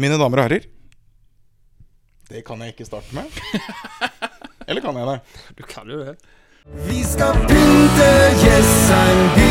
Mine 0.00 0.16
damer 0.16 0.40
og 0.40 0.46
herrer. 0.46 0.64
Det 2.30 2.40
kan 2.48 2.62
jeg 2.64 2.72
ikke 2.72 2.86
starte 2.88 3.12
med. 3.12 3.28
Eller 4.68 4.80
kan 4.80 4.96
jeg 4.96 5.04
det? 5.04 5.18
Du 5.58 5.62
kan 5.68 5.90
jo 5.90 5.98
det. 6.00 6.14
Vi 6.86 7.02
skal 7.04 7.36
pynte 7.44 8.06
Jessheim 8.40 9.20
by 9.36 9.50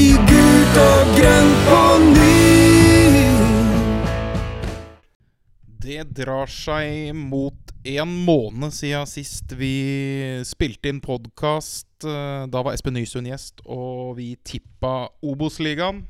i 0.00 0.08
gult 0.30 0.80
og 0.86 1.12
grønt 1.18 1.60
på 1.68 1.82
ny. 2.14 2.32
Det 5.86 6.00
drar 6.16 6.48
seg 6.48 7.12
mot 7.12 7.76
en 7.86 8.16
måned 8.26 8.72
siden 8.74 9.06
sist 9.06 9.52
vi 9.60 9.74
spilte 10.48 10.88
inn 10.90 11.04
podkast. 11.04 11.90
Da 12.00 12.64
var 12.64 12.72
Espen 12.72 12.96
Nysund 12.96 13.28
gjest, 13.28 13.60
og 13.68 14.16
vi 14.16 14.32
tippa 14.48 15.10
Obos-ligaen. 15.20 16.06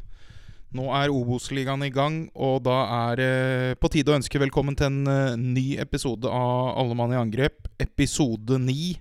Nå 0.77 0.91
er 0.93 1.09
Obos-ligaen 1.09 1.81
i 1.87 1.95
gang, 1.95 2.27
og 2.35 2.65
da 2.67 2.75
er 3.09 3.17
det 3.21 3.79
på 3.81 3.89
tide 3.93 4.11
å 4.13 4.17
ønske 4.19 4.41
velkommen 4.43 4.77
til 4.77 4.87
en 4.91 5.07
eh, 5.09 5.37
ny 5.41 5.79
episode 5.81 6.29
av 6.29 6.77
Alle 6.83 6.95
mann 6.99 7.13
i 7.15 7.21
angrep, 7.21 7.69
episode 7.81 8.59
ni. 8.61 8.99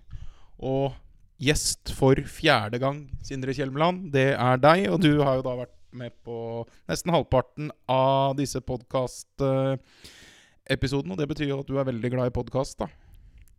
Og 0.64 0.94
gjest 1.42 1.92
for 1.98 2.16
fjerde 2.32 2.80
gang, 2.80 3.10
Sindre 3.26 3.54
Kjelmeland, 3.58 4.14
det 4.14 4.36
er 4.38 4.58
deg. 4.62 4.90
Og 4.94 5.00
du 5.04 5.14
har 5.26 5.36
jo 5.40 5.48
da 5.48 5.54
vært 5.66 5.76
med 5.96 6.12
på 6.24 6.66
nesten 6.88 7.12
halvparten 7.16 7.72
av 7.92 8.36
disse 8.40 8.60
podkast-episodene. 8.64 11.12
Og 11.12 11.20
det 11.20 11.32
betyr 11.34 11.50
jo 11.52 11.60
at 11.60 11.68
du 11.68 11.76
er 11.76 11.90
veldig 11.90 12.10
glad 12.14 12.28
i 12.32 12.38
podkast, 12.38 12.76
da. 12.86 12.88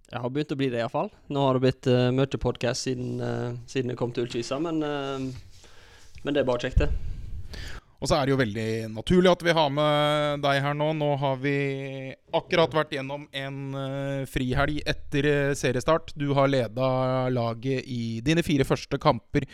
Jeg 0.07 0.23
har 0.23 0.31
begynt 0.31 0.55
å 0.55 0.61
bli 0.61 0.73
det, 0.73 0.81
iallfall. 0.81 1.11
Nå 1.35 1.39
har 1.43 1.53
det 1.57 1.65
blitt 1.67 1.85
uh, 1.91 2.15
mye 2.15 2.39
podkast 2.41 2.81
siden, 2.87 3.09
uh, 3.21 3.59
siden 3.69 3.91
jeg 3.93 4.01
kom 4.01 4.13
til 4.15 4.25
Ullkisa, 4.25 4.57
men, 4.63 4.77
uh, 4.81 5.19
men 6.23 6.33
det 6.33 6.41
er 6.41 6.49
bare 6.49 6.63
kjekt, 6.65 6.81
det. 6.87 6.91
Og 8.07 8.11
så 8.13 8.21
er 8.21 8.29
det 8.29 8.37
jo 8.37 8.39
veldig 8.39 8.71
naturlig 8.95 9.31
at 9.33 9.41
vi 9.43 9.53
har 9.59 9.71
med 9.75 10.43
deg 10.45 10.61
her 10.63 10.77
nå. 10.79 10.93
Nå 10.95 11.09
har 11.19 11.41
vi 11.43 11.55
akkurat 12.39 12.77
vært 12.79 12.93
gjennom 12.95 13.25
en 13.35 13.57
uh, 13.75 14.21
frihelg 14.31 14.79
etter 14.87 15.27
uh, 15.27 15.55
seriestart. 15.59 16.13
Du 16.15 16.29
har 16.39 16.47
leda 16.47 16.87
laget 17.35 17.83
i 17.91 18.21
dine 18.23 18.45
fire 18.47 18.63
første 18.69 19.01
kamper 19.03 19.49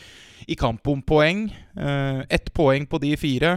i 0.45 0.59
kamp 0.61 0.85
om 0.93 1.01
poeng. 1.01 1.47
Uh, 1.73 2.29
Ett 2.29 2.53
poeng 2.53 2.85
på 2.85 3.01
de 3.01 3.15
fire. 3.17 3.55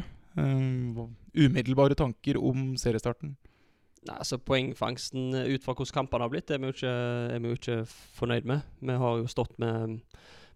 umiddelbare 1.36 1.96
tanker 2.00 2.40
om 2.40 2.78
seriestarten? 2.80 3.36
Nei, 4.08 4.16
altså 4.16 4.40
Poengfangsten 4.40 5.36
ut 5.36 5.64
fra 5.64 5.76
hvordan 5.76 5.92
kampene 5.92 6.24
har 6.24 6.32
blitt, 6.32 6.52
er 6.52 6.64
vi 6.64 6.72
jo 6.72 6.76
ikke, 6.78 6.96
er 7.36 7.44
vi 7.44 7.52
jo 7.52 7.60
ikke 7.60 7.78
fornøyd 8.16 8.48
med. 8.48 8.64
Vi 8.80 8.96
har 9.04 9.20
jo 9.20 9.28
stått 9.28 9.60
med 9.60 10.00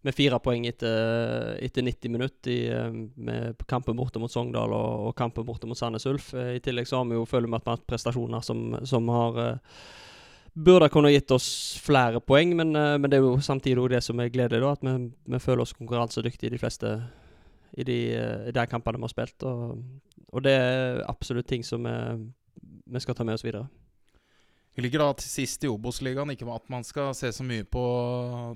med 0.01 0.15
fire 0.15 0.39
poeng 0.39 0.67
etter, 0.69 1.57
etter 1.59 1.83
90 1.83 2.13
minutter 2.13 2.59
eh, 2.71 2.99
med 3.19 3.63
kampen 3.67 3.97
borte 3.99 4.21
mot 4.21 4.31
Sogndal 4.31 4.71
og, 4.75 5.07
og 5.09 5.15
kampen 5.19 5.47
borte 5.47 5.67
mot 5.67 5.77
Sandnes 5.77 6.07
Ulf. 6.07 6.31
Eh, 6.33 6.55
I 6.55 6.61
tillegg 6.63 6.87
så 6.87 7.01
har 7.01 7.09
vi 7.09 7.17
jo 7.17 7.25
føler 7.27 7.51
vi 7.51 7.57
at 7.57 7.65
vi 7.65 7.71
har 7.71 7.79
hatt 7.79 7.89
prestasjoner 7.89 8.45
som, 8.45 8.69
som 8.87 9.09
har 9.11 9.41
uh, 9.43 9.81
Burde 10.59 10.89
kunne 10.91 11.11
gitt 11.13 11.29
oss 11.31 11.77
flere 11.79 12.19
poeng, 12.19 12.55
men, 12.57 12.73
men 12.73 13.05
det 13.05 13.19
er 13.19 13.21
jo 13.23 13.37
samtidig 13.39 13.83
det 13.93 13.99
som 14.03 14.19
er 14.19 14.31
gledelig, 14.33 14.59
da, 14.63 14.71
at 14.73 14.81
vi, 14.83 15.11
vi 15.29 15.39
føler 15.39 15.61
oss 15.61 15.75
konkurransedyktige 15.77 16.49
i 16.49 16.51
de 16.55 16.59
fleste 16.59 16.89
i 17.77 17.85
de, 17.85 17.97
i 18.49 18.55
de 18.57 18.65
kampene 18.67 18.97
vi 18.97 19.05
har 19.05 19.13
spilt. 19.13 19.45
Og, 19.47 19.77
og, 20.33 20.41
det 20.43 20.55
er 20.57 21.03
absolutt 21.07 21.47
ting 21.47 21.63
som 21.63 21.85
vi, 21.85 21.93
vi 22.91 23.03
skal 23.05 23.15
ta 23.15 23.23
med 23.23 23.37
oss 23.37 23.45
videre. 23.45 23.69
Vi 24.79 24.85
ligger 24.85 25.01
da 25.03 25.13
til 25.19 25.27
sist 25.27 25.65
i 25.67 25.67
Obos-ligaen. 25.67 26.29
Ikke 26.31 26.45
at 26.55 26.69
man 26.71 26.85
skal 26.87 27.09
se 27.11 27.33
så 27.35 27.43
mye 27.43 27.65
på 27.67 27.81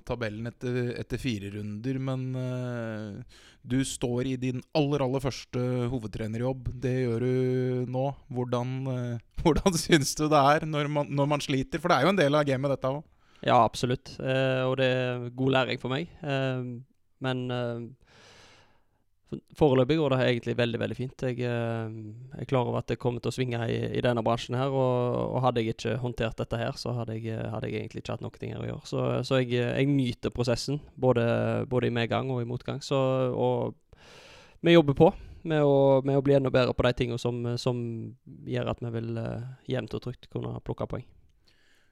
tabellen 0.08 0.48
etter, 0.48 0.94
etter 1.02 1.20
fire 1.20 1.50
runder, 1.52 1.98
men 2.00 2.22
uh, 2.38 3.42
du 3.60 3.82
står 3.84 4.30
i 4.32 4.38
din 4.40 4.62
aller, 4.72 5.04
aller 5.04 5.20
første 5.20 5.60
hovedtrenerjobb. 5.92 6.70
Det 6.80 6.94
gjør 7.02 7.26
du 7.28 7.92
nå. 7.92 8.06
Hvordan, 8.32 8.72
uh, 8.88 9.42
hvordan 9.44 9.76
syns 9.84 10.16
du 10.16 10.30
det 10.32 10.40
er 10.54 10.64
når 10.64 10.88
man, 10.96 11.12
når 11.12 11.28
man, 11.34 11.44
sliter? 11.44 11.84
For 11.84 11.92
det 11.92 11.98
er 11.98 12.08
jo 12.08 12.14
en 12.14 12.22
del 12.22 12.40
av 12.40 12.48
gamet, 12.48 12.72
dette 12.78 12.94
òg. 12.94 13.04
Ja, 13.44 13.60
absolutt. 13.60 14.16
Uh, 14.16 14.64
og 14.70 14.78
det 14.80 14.88
er 14.96 15.28
god 15.44 15.56
læring 15.58 15.84
for 15.84 15.92
meg. 15.92 16.08
men 16.24 17.44
Foreløpig 19.58 19.98
går 20.00 20.14
det 20.14 20.20
egentlig 20.26 20.56
veldig 20.58 20.80
veldig 20.82 20.98
fint. 20.98 21.26
Jeg, 21.28 21.40
eh, 21.48 21.96
jeg 22.34 22.46
er 22.46 22.50
klar 22.50 22.68
over 22.68 22.80
at 22.82 22.90
det 22.92 23.00
kommer 23.02 23.24
til 23.24 23.32
å 23.32 23.36
svinge 23.36 23.60
i, 23.70 23.78
i 23.98 24.04
denne 24.04 24.24
bransjen 24.26 24.58
her. 24.58 24.74
Og, 24.74 25.18
og, 25.28 25.40
hadde 25.46 25.64
jeg 25.64 25.76
ikke 25.76 25.98
håndtert 26.04 26.40
dette 26.42 26.60
her, 26.60 26.78
så 26.80 26.96
hadde 27.00 27.18
jeg, 27.18 27.38
hadde 27.54 27.70
jeg 27.70 27.84
egentlig 27.84 28.04
ikke 28.04 28.18
hatt 28.18 28.26
noe 28.26 28.42
her 28.42 28.62
å 28.62 28.70
gjøre. 28.70 28.90
Så, 28.90 29.04
så 29.30 29.42
jeg, 29.42 29.54
jeg, 29.62 29.90
nyter 29.92 30.34
prosessen, 30.36 30.82
både, 30.96 31.26
både, 31.72 31.90
i 31.90 31.96
medgang 31.96 32.32
og 32.34 32.44
i 32.44 32.50
motgang. 32.50 32.82
Så, 32.84 33.00
og 33.32 33.76
vi 34.64 34.76
jobber 34.78 34.98
på 34.98 35.12
med 35.44 35.66
å, 35.68 36.00
med 36.08 36.18
å 36.18 36.24
bli 36.24 36.38
enda 36.38 36.54
bedre 36.54 36.76
på 36.76 36.86
de 36.88 36.94
tingene 36.96 37.20
som, 37.20 37.44
som 37.60 37.84
gjør 38.48 38.72
at 38.72 38.86
vi 38.86 38.94
vil 38.96 39.18
jevnt 39.70 39.98
og 40.00 40.08
trygt 40.08 40.32
kunne 40.32 40.56
plukke 40.64 40.88
poeng. 40.88 41.08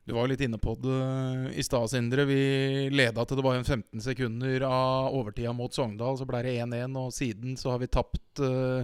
Du 0.03 0.13
var 0.13 0.28
litt 0.28 0.41
inne 0.41 0.57
på 0.57 0.73
det 0.81 1.53
i 1.53 1.63
stad, 1.63 1.89
Sindre. 1.91 2.25
Vi 2.25 2.89
leda 2.89 3.25
til 3.25 3.38
det 3.38 3.45
var 3.45 3.62
15 3.62 4.01
sekunder 4.01 4.66
av 4.66 5.13
overtida 5.13 5.53
mot 5.53 5.73
Sogndal. 5.73 6.17
Så 6.17 6.25
ble 6.29 6.41
det 6.47 6.56
1-1, 6.63 6.97
og 6.97 7.13
siden 7.13 7.57
så 7.59 7.75
har 7.75 7.81
vi 7.84 7.89
tapt 7.91 8.41
uh, 8.41 8.81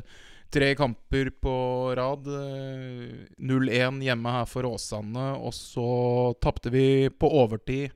tre 0.53 0.73
kamper 0.77 1.31
på 1.41 1.55
rad. 1.97 2.29
Uh, 2.29 3.07
eh, 3.33 3.39
0-1 3.41 4.03
hjemme 4.05 4.35
her 4.35 4.45
for 4.49 4.69
Åsane, 4.69 5.31
og 5.41 5.55
så 5.57 5.87
tapte 6.43 6.73
vi 6.73 7.09
på 7.09 7.31
overtid 7.41 7.89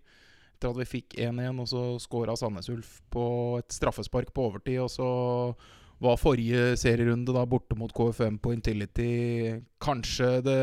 etter 0.61 0.73
at 0.75 0.77
vi 0.77 0.85
fikk 0.85 1.15
1-1, 1.17 1.61
og 1.61 1.69
så 1.69 1.83
skåra 2.01 2.35
Sandnes 2.37 2.69
Ulf 2.69 2.99
på 3.13 3.23
et 3.57 3.73
straffespark 3.73 4.29
på 4.33 4.49
overtid, 4.49 4.77
og 4.83 4.91
så 4.93 5.07
var 6.01 6.17
forrige 6.17 6.75
serierunde 6.81 7.33
da 7.35 7.43
borte 7.45 7.75
mot 7.77 7.91
KFM 7.93 8.39
på 8.41 8.55
Intility 8.55 9.11
kanskje 9.81 10.29
det, 10.45 10.61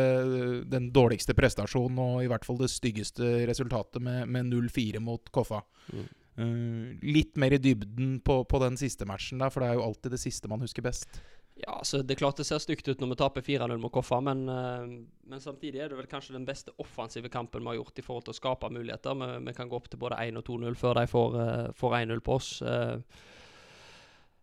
den 0.72 0.88
dårligste 0.94 1.34
prestasjonen 1.38 2.00
og 2.02 2.24
i 2.24 2.30
hvert 2.30 2.46
fall 2.46 2.58
det 2.58 2.70
styggeste 2.72 3.46
resultatet 3.46 4.02
med, 4.02 4.26
med 4.26 4.50
0-4 4.50 5.02
mot 5.02 5.30
Koffa. 5.34 5.62
Mm. 5.94 6.08
Uh, 6.38 6.98
litt 7.02 7.38
mer 7.38 7.54
i 7.54 7.60
dybden 7.62 8.18
på, 8.22 8.40
på, 8.50 8.60
den 8.62 8.78
siste 8.78 9.06
matchen 9.06 9.42
der, 9.42 9.50
for 9.50 9.62
det 9.62 9.70
er 9.70 9.78
jo 9.78 9.86
alltid 9.86 10.14
det 10.14 10.20
siste 10.22 10.50
man 10.50 10.62
husker 10.62 10.86
best. 10.86 11.20
Ja, 11.58 11.80
så 11.82 12.02
Det 12.02 12.14
er 12.14 12.20
klart 12.20 12.38
det 12.38 12.46
ser 12.46 12.62
stygt 12.62 12.86
ut 12.86 13.00
når 13.02 13.14
vi 13.14 13.20
taper 13.22 13.46
4-0 13.46 13.78
mot 13.82 13.94
Koffa, 13.94 14.20
men, 14.22 14.44
uh, 14.50 14.84
men, 15.26 15.42
samtidig 15.42 15.82
er 15.82 15.90
det 15.90 15.98
vel 15.98 16.10
kanskje 16.10 16.34
den 16.34 16.46
beste 16.46 16.74
offensive 16.82 17.30
kampen 17.30 17.62
vi 17.62 17.72
har 17.72 17.80
gjort 17.80 17.98
i 17.98 18.06
forhold 18.06 18.26
til 18.26 18.34
å 18.34 18.38
skape 18.42 18.74
muligheter. 18.74 19.18
Vi, 19.22 19.32
vi 19.46 19.56
kan 19.56 19.70
gå 19.70 19.78
opp 19.78 19.90
til 19.90 20.02
både 20.02 20.18
1 20.26 20.38
og 20.42 20.46
2-0 20.50 20.78
før 20.78 20.98
de 20.98 21.10
får, 21.14 21.42
uh, 21.42 21.66
får 21.78 22.00
1-0 22.02 22.24
på 22.26 22.38
oss. 22.38 22.54
Uh, 22.62 23.02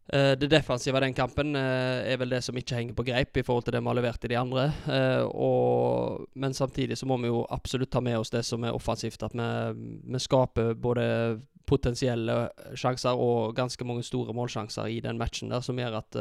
det 0.06 0.48
defensive 0.52 0.98
av 1.00 1.02
den 1.02 1.16
kampen 1.18 1.56
uh, 1.58 2.06
er 2.06 2.20
vel 2.22 2.30
det 2.36 2.44
som 2.46 2.58
ikke 2.58 2.78
henger 2.78 2.94
på 2.98 3.08
greip 3.08 3.40
i 3.40 3.44
forhold 3.46 3.66
til 3.66 3.74
det 3.74 3.82
vi 3.82 3.90
har 3.90 3.98
levert 3.98 4.26
i 4.28 4.30
de 4.30 4.38
andre. 4.38 4.66
Uh, 4.86 5.24
og, 5.34 6.26
men 6.38 6.54
samtidig 6.54 6.98
så 7.00 7.08
må 7.10 7.18
vi 7.24 7.32
jo 7.32 7.42
absolutt 7.50 7.90
ta 7.96 8.04
med 8.06 8.20
oss 8.20 8.30
det 8.34 8.44
som 8.46 8.64
er 8.64 8.76
offensivt. 8.78 9.26
At 9.26 9.34
vi, 9.34 9.48
vi, 10.06 10.22
skaper 10.22 10.76
både 10.78 11.08
potensielle 11.66 12.36
sjanser 12.78 13.18
og 13.18 13.56
ganske 13.58 13.88
mange 13.90 14.06
store 14.06 14.36
målsjanser 14.38 14.92
i 14.94 15.00
den 15.02 15.18
matchen 15.18 15.50
der, 15.50 15.64
som 15.66 15.80
gjør 15.82 15.98
at 15.98 16.18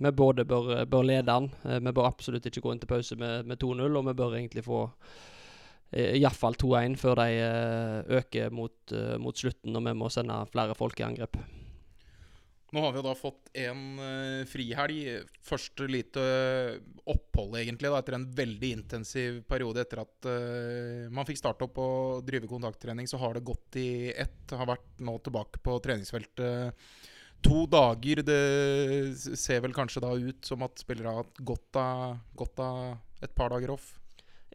vi 0.00 0.12
både 0.16 0.46
bør, 0.48 0.86
bør 0.88 1.04
lede 1.04 1.28
den. 1.28 1.50
vi 1.84 1.92
bør 1.92 2.08
absolutt 2.08 2.48
ikke 2.48 2.62
gå 2.64 2.72
inn 2.72 2.80
til 2.80 2.88
pause 2.88 3.18
med, 3.20 3.44
med 3.44 3.60
2-0, 3.60 3.84
og 3.84 4.06
vi 4.08 4.14
bør 4.16 4.38
egentlig 4.38 4.64
få 4.64 4.86
iallfall 5.92 6.56
2-1 6.56 6.96
før 6.98 7.20
de 7.20 7.28
øker 8.16 8.56
mot, 8.56 8.96
mot 9.20 9.36
slutten, 9.36 9.76
og 9.76 9.84
vi 9.84 9.94
må 10.00 10.08
sende 10.08 10.40
flere 10.48 10.74
folk 10.80 11.04
i 11.04 11.06
angrep. 11.10 11.36
Nå 12.74 12.82
har 12.82 12.94
vi 12.96 13.02
da 13.06 13.12
fått 13.14 13.52
en 13.62 13.82
uh, 14.02 14.42
frihelg. 14.50 15.28
Første 15.46 15.86
lite 15.86 16.22
opphold, 17.06 17.54
egentlig, 17.60 17.90
da, 17.92 18.00
etter 18.00 18.16
en 18.18 18.26
veldig 18.34 18.70
intensiv 18.80 19.42
periode. 19.46 19.84
Etter 19.84 20.02
at 20.02 20.26
uh, 20.26 21.06
man 21.14 21.28
fikk 21.28 21.38
starte 21.38 21.68
opp 21.68 21.78
og 21.78 22.24
drive 22.26 22.50
kontakttrening, 22.50 23.06
så 23.10 23.20
har 23.22 23.38
det 23.38 23.46
gått 23.46 23.78
i 23.78 24.10
ett. 24.10 24.50
Har 24.50 24.72
vært 24.74 25.04
nå 25.06 25.18
tilbake 25.22 25.62
på 25.62 25.78
treningsfeltet 25.84 26.74
to 27.44 27.64
dager. 27.70 28.24
Det 28.26 29.38
ser 29.38 29.62
vel 29.64 29.76
kanskje 29.76 30.02
da 30.02 30.14
ut 30.16 30.46
som 30.48 30.64
at 30.66 30.80
spillere 30.82 31.12
har 31.12 31.22
hatt 31.22 31.44
godt 31.46 32.62
av 32.64 32.96
et 33.22 33.36
par 33.36 33.54
dager 33.54 33.76
off? 33.76 33.92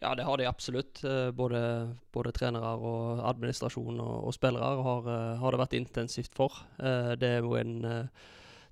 Ja, 0.02 0.16
det 0.16 0.24
har 0.24 0.38
de 0.38 0.46
absolutt. 0.46 1.04
Eh, 1.04 1.32
både, 1.32 1.96
både 2.12 2.32
trenere 2.32 2.72
og 2.80 3.20
administrasjon 3.28 4.00
og, 4.00 4.14
og 4.30 4.36
spillere 4.36 4.84
har, 4.86 5.10
eh, 5.12 5.42
har, 5.42 5.52
det 5.52 5.60
vært 5.60 5.76
intensivt 5.76 6.38
for. 6.38 6.56
Eh, 6.80 7.12
det, 7.20 7.34
en, 7.60 7.74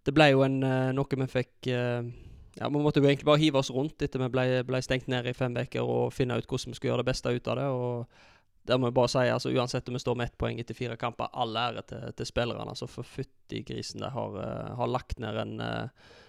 det 0.08 0.14
ble 0.16 0.30
jo 0.32 0.46
en, 0.48 0.62
noe 0.96 1.20
vi 1.20 1.28
fikk 1.28 1.68
ja, 1.68 2.70
Vi 2.72 2.80
måtte 2.80 3.04
jo 3.04 3.10
egentlig 3.10 3.28
bare 3.28 3.42
hive 3.42 3.60
oss 3.60 3.70
rundt 3.74 4.02
etter 4.02 4.24
vi 4.24 4.32
ble, 4.34 4.46
ble 4.66 4.80
stengt 4.82 5.10
ned 5.12 5.28
i 5.28 5.36
fem 5.36 5.54
uker 5.58 5.84
og 5.84 6.16
finne 6.16 6.40
ut 6.40 6.48
hvordan 6.48 6.72
vi 6.72 6.80
skulle 6.80 6.94
gjøre 6.94 7.04
det 7.04 7.12
beste 7.12 7.34
ut 7.36 7.52
av 7.52 7.60
det. 7.60 7.68
og 7.68 8.24
der 8.68 8.80
må 8.80 8.90
jeg 8.90 8.98
bare 8.98 9.12
si, 9.12 9.26
altså 9.32 9.52
Uansett 9.56 9.88
om 9.88 9.96
vi 9.96 10.02
står 10.04 10.16
med 10.20 10.28
ett 10.28 10.40
poeng 10.40 10.58
etter 10.60 10.76
fire 10.76 10.98
kamper, 11.00 11.30
all 11.32 11.56
ære 11.56 11.84
til, 11.88 12.08
til 12.18 12.28
spillerne. 12.28 12.72
altså 12.72 12.88
For 12.88 13.08
fytti 13.08 13.62
grisen, 13.68 14.02
de 14.04 14.10
har, 14.12 14.40
har 14.80 14.90
lagt 14.92 15.20
ned 15.24 15.40
en 15.44 15.54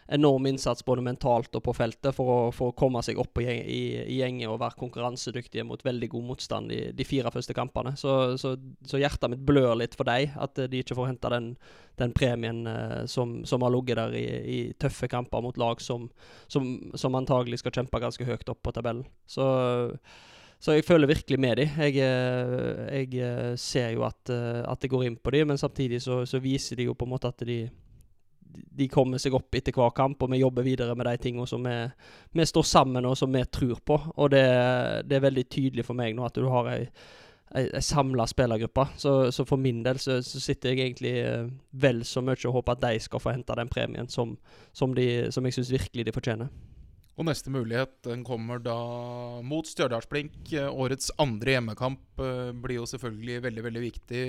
enorm 0.09 0.47
innsats 0.49 0.85
både 0.85 1.05
mentalt 1.05 1.55
og 1.59 1.63
på 1.67 1.75
feltet 1.77 2.17
for 2.17 2.33
å, 2.33 2.37
for 2.55 2.73
å 2.73 2.77
komme 2.79 3.03
seg 3.05 3.21
opp 3.21 3.41
i, 3.43 3.47
i, 3.49 3.81
i 4.05 4.21
gjengen 4.21 4.49
og 4.49 4.61
være 4.63 4.79
konkurransedyktige 4.81 5.67
mot 5.69 5.85
veldig 5.85 6.09
god 6.15 6.27
motstand 6.31 6.73
i 6.73 6.81
de 6.97 7.07
fire 7.09 7.33
første 7.35 7.57
kampene. 7.57 7.93
Så, 8.01 8.15
så, 8.41 8.55
så 8.89 9.01
hjertet 9.01 9.35
mitt 9.35 9.45
blør 9.49 9.77
litt 9.81 9.99
for 9.99 10.09
dem, 10.09 10.33
at 10.41 10.63
de 10.71 10.81
ikke 10.81 10.97
får 10.97 11.11
hente 11.11 11.33
den, 11.35 11.51
den 12.01 12.17
premien 12.17 12.65
eh, 12.71 13.05
som, 13.11 13.43
som, 13.49 13.67
har 13.67 13.75
ligget 13.75 14.01
der 14.01 14.17
i, 14.17 14.25
i, 14.39 14.63
tøffe 14.81 15.11
kamper 15.13 15.45
mot 15.45 15.61
lag 15.61 15.85
som, 15.85 16.09
som, 16.49 16.73
som 16.97 17.21
antagelig 17.21 17.61
skal 17.61 17.77
kjempe 17.81 18.01
ganske 18.03 18.29
høyt 18.29 18.49
opp 18.49 18.65
på 18.65 18.75
tabellen. 18.75 19.07
Så 19.29 19.45
så 20.59 20.75
jeg 20.75 20.87
føler 20.89 21.07
virkelig 21.07 21.39
med 21.39 21.61
dem. 21.61 21.69
Jeg, 21.79 22.01
eh, 22.03 22.87
jeg, 22.99 23.21
eh, 23.23 23.57
ser 23.57 23.93
jo 23.95 24.03
at, 24.03 24.31
eh, 24.31 24.65
at, 24.67 24.81
det 24.83 24.91
går 24.91 25.05
inn 25.07 25.17
på 25.17 25.31
dem, 25.31 25.53
men 25.53 25.59
samtidig 25.59 26.03
så, 26.03 26.25
så, 26.27 26.41
viser 26.43 26.77
de 26.77 26.89
jo 26.89 26.97
på 26.99 27.07
en 27.07 27.13
måte 27.13 27.31
at 27.31 27.47
de, 27.47 27.69
de 28.51 28.89
kommer 28.89 29.21
seg 29.21 29.35
opp 29.37 29.55
etter 29.59 29.75
hver 29.75 29.95
kamp, 29.97 30.23
og 30.23 30.33
vi 30.33 30.41
jobber 30.41 30.67
videre 30.67 30.97
med 30.99 31.09
de 31.09 31.17
tingene 31.23 31.47
som 31.51 31.65
vi, 31.67 31.77
vi, 32.35 32.47
står 32.47 32.67
sammen 32.67 33.09
og 33.09 33.17
som 33.19 33.33
vi 33.35 33.45
tror 33.53 33.81
på. 33.85 33.99
Og 34.17 34.31
det, 34.35 34.45
det, 35.09 35.19
er 35.19 35.27
veldig 35.27 35.47
tydelig 35.51 35.87
for 35.89 35.99
meg 35.99 36.17
nå 36.17 36.27
at 36.29 36.39
du 36.39 36.47
har 36.51 36.71
ei, 36.73 36.81
ei, 37.59 37.67
ei 37.67 37.83
samla 37.85 38.29
spillergruppe. 38.31 38.89
Så, 39.01 39.17
så, 39.35 39.47
for 39.49 39.61
min 39.61 39.83
del 39.87 40.01
så, 40.03 40.21
så, 40.25 40.41
sitter 40.43 40.73
jeg 40.73 40.87
egentlig 40.87 41.15
vel 41.71 42.05
så 42.07 42.23
mye 42.25 42.39
og 42.47 42.61
håper 42.61 42.79
at 42.79 42.87
de 42.87 43.05
skal 43.05 43.23
få 43.23 43.35
hente 43.35 43.59
den 43.59 43.73
premien 43.73 44.11
som, 44.13 44.37
som, 44.73 44.97
de, 44.97 45.29
som 45.35 45.47
jeg 45.47 45.59
syns 45.59 45.75
virkelig 45.79 46.09
de 46.09 46.17
fortjener. 46.17 46.51
Og 47.19 47.27
neste 47.27 47.51
mulighet 47.51 47.97
den 48.07 48.21
kommer 48.23 48.61
da 48.63 48.79
mot 49.43 49.67
Stjørdalsblink. 49.67 50.53
Årets 50.71 51.11
andre 51.19 51.57
hjemmekamp 51.57 52.23
uh, 52.23 52.53
blir 52.55 52.79
jo 52.79 52.87
selvfølgelig 52.87 53.41
veldig 53.49 53.65
veldig 53.67 53.83
viktig 53.83 54.21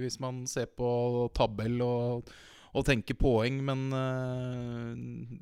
hvis 0.00 0.16
man 0.24 0.46
ser 0.48 0.70
på 0.72 0.88
tabell 1.36 1.76
og, 1.84 2.30
og 2.76 2.84
tenke 2.86 3.16
poeng. 3.18 3.62
Men 3.64 3.88
uh, 3.94 4.92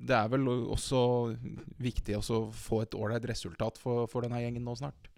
det 0.06 0.17
er 0.17 0.31
vel 0.32 0.49
også 0.49 1.02
viktig 1.82 2.19
å 2.20 2.46
få 2.55 2.84
et 2.84 2.96
ålreit 2.96 3.26
resultat 3.31 3.81
for, 3.81 4.06
for, 4.11 4.26
denne 4.26 4.43
gjengen 4.43 4.67
nå 4.67 4.76
snart. 4.78 5.11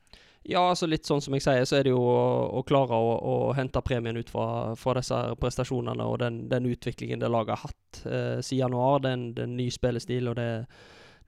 Ja, 0.49 0.62
altså 0.70 0.87
litt 0.88 1.05
sånn 1.05 1.20
som 1.20 1.34
jeg 1.34 1.43
sier, 1.44 1.64
så 1.69 1.76
er 1.76 1.84
det 1.84 1.93
jo 1.93 2.00
å, 2.00 2.20
å 2.56 2.62
klare 2.64 2.96
å, 2.96 3.08
å, 3.19 3.32
hente 3.58 3.82
premien 3.84 4.16
ut 4.16 4.31
fra, 4.32 4.76
fra 4.78 4.94
disse 4.96 5.16
prestasjonene 5.40 6.06
og 6.06 6.20
den, 6.22 6.44
den, 6.49 6.69
utviklingen 6.70 7.20
det 7.20 7.28
laget 7.28 7.58
har 7.58 7.66
hatt 7.66 8.00
uh, 8.06 8.38
siden 8.38 8.69
januar. 8.69 9.02
Det 9.05 9.12
er 9.12 9.43
en 9.44 9.58
ny 9.58 9.69
spillestil, 9.75 10.31
og 10.31 10.38
det 10.40 10.49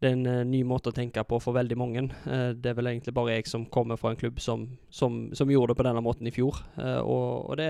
det 0.00 0.08
er 0.08 0.14
en 0.16 0.28
uh, 0.30 0.46
ny 0.48 0.62
måte 0.64 0.88
å 0.88 0.96
tenke 0.96 1.20
på 1.28 1.36
for 1.44 1.52
veldig 1.52 1.76
mange. 1.76 2.06
Uh, 2.24 2.56
det 2.56 2.70
er 2.70 2.78
vel 2.78 2.88
egentlig 2.88 3.12
bare 3.18 3.34
jeg 3.34 3.50
som 3.50 3.66
kommer 3.68 4.00
fra 4.00 4.14
en 4.14 4.20
klubb 4.20 4.40
som, 4.40 4.64
som, 4.88 5.26
som 5.36 5.52
gjorde 5.52 5.74
det 5.74 5.80
på 5.82 5.84
denne 5.84 6.00
måten 6.00 6.30
i 6.30 6.32
fjor. 6.32 6.56
Og, 6.80 7.50
og, 7.50 7.52
det, 7.60 7.68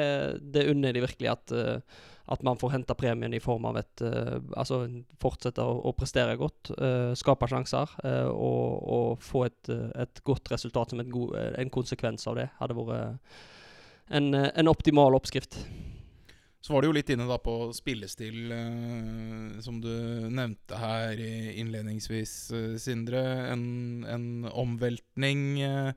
det 0.54 0.68
unner 0.70 0.94
de 0.94 1.02
virkelig 1.02 1.32
at, 1.32 1.56
at 2.30 2.42
man 2.46 2.58
får 2.60 2.74
hente 2.76 2.94
premien 2.94 3.34
i 3.34 3.40
form 3.42 3.64
av 3.70 3.78
et 3.80 4.02
Altså 4.02 4.84
fortsette 5.20 5.64
å, 5.64 5.76
å 5.90 5.92
prestere 5.96 6.36
godt, 6.38 6.70
skape 7.18 7.48
sjanser 7.50 7.90
og, 8.30 8.76
og, 8.96 9.22
få 9.24 9.44
et, 9.48 9.70
et, 9.98 10.22
godt 10.26 10.52
resultat 10.52 10.94
som 10.94 11.02
go 11.10 11.30
en 11.34 11.72
konsekvens 11.74 12.28
av 12.30 12.38
det. 12.38 12.46
Hadde 12.60 12.76
vært 12.78 13.40
en, 14.14 14.34
en 14.34 14.70
optimal 14.70 15.18
oppskrift. 15.18 15.58
Så 16.60 16.74
var 16.74 16.82
du 16.82 16.90
jo 16.90 16.94
litt 16.94 17.08
inne 17.08 17.24
da 17.28 17.38
på 17.40 17.54
spillestil, 17.72 18.52
eh, 18.52 19.60
som 19.64 19.78
du 19.80 19.92
nevnte 20.28 20.76
her 20.76 21.20
innledningsvis, 21.20 22.34
eh, 22.52 22.74
Sindre. 22.80 23.22
En, 23.48 24.04
en 24.04 24.26
omveltning. 24.44 25.44
Eh, 25.64 25.92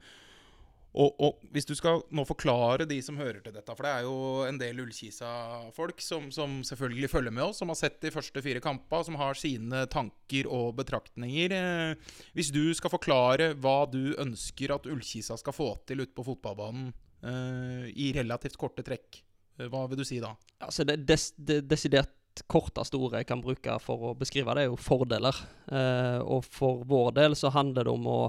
og, 0.94 1.16
og, 1.18 1.42
hvis 1.54 1.66
du 1.66 1.74
skal 1.78 2.04
nå 2.13 2.25
forklare 2.30 2.88
de 2.90 3.00
som 3.06 3.18
hører 3.18 3.42
til 3.42 3.56
dette, 3.56 3.74
for 3.74 3.86
det 3.86 3.92
er 3.92 4.06
jo 4.06 4.16
en 4.45 4.60
del 4.62 4.84
Ullkisa-folk 4.84 6.04
som, 6.06 6.30
som, 6.34 6.60
selvfølgelig 6.68 7.12
følger 7.12 7.34
med 7.34 7.48
oss, 7.48 7.63
som 7.63 7.74
har 7.74 7.80
sett 7.80 8.00
de 8.04 8.13
første 8.13 8.45
fire 8.45 8.62
kampene, 8.63 9.07
som 9.10 9.18
har 9.22 9.40
sine 9.40 9.84
tanker 9.92 10.50
og 10.54 10.78
betraktninger. 10.80 11.57
Eh, 11.57 12.16
hvis 12.38 12.54
du 12.54 12.63
skal 12.78 12.94
forklare 12.94 13.54
hva 13.57 13.84
du 13.90 14.16
ønsker 14.22 14.75
at 14.78 14.90
Ullkisa 14.90 15.40
skal 15.42 15.57
få 15.57 15.74
til 15.90 16.06
ute 16.06 16.13
på 16.13 16.30
fotballbanen 16.30 16.90
eh, 17.25 17.94
i 17.94 18.13
relativt 18.16 18.62
korte 18.62 18.86
trekk, 18.86 19.24
Eh, 19.60 19.69
hva 19.69 19.86
vil 19.89 20.01
du 20.01 20.07
si 20.07 20.19
da? 20.24 20.34
Altså 20.63 20.86
det, 20.88 21.01
des, 21.10 21.31
det 21.38 21.63
desidert 21.69 22.44
korteste 22.50 22.98
ordet 22.98 23.22
jeg 23.22 23.30
kan 23.30 23.44
bruke 23.44 23.78
for 23.84 24.10
å 24.10 24.13
beskrive 24.18 24.56
det, 24.57 24.66
er 24.66 24.72
jo 24.72 24.80
fordeler. 24.81 25.38
Eh, 25.69 26.19
og 26.22 26.48
for 26.50 26.81
vår 26.89 27.13
del 27.19 27.38
så 27.38 27.54
handler 27.54 27.88
det 27.88 27.94
om 27.94 28.07
å, 28.10 28.19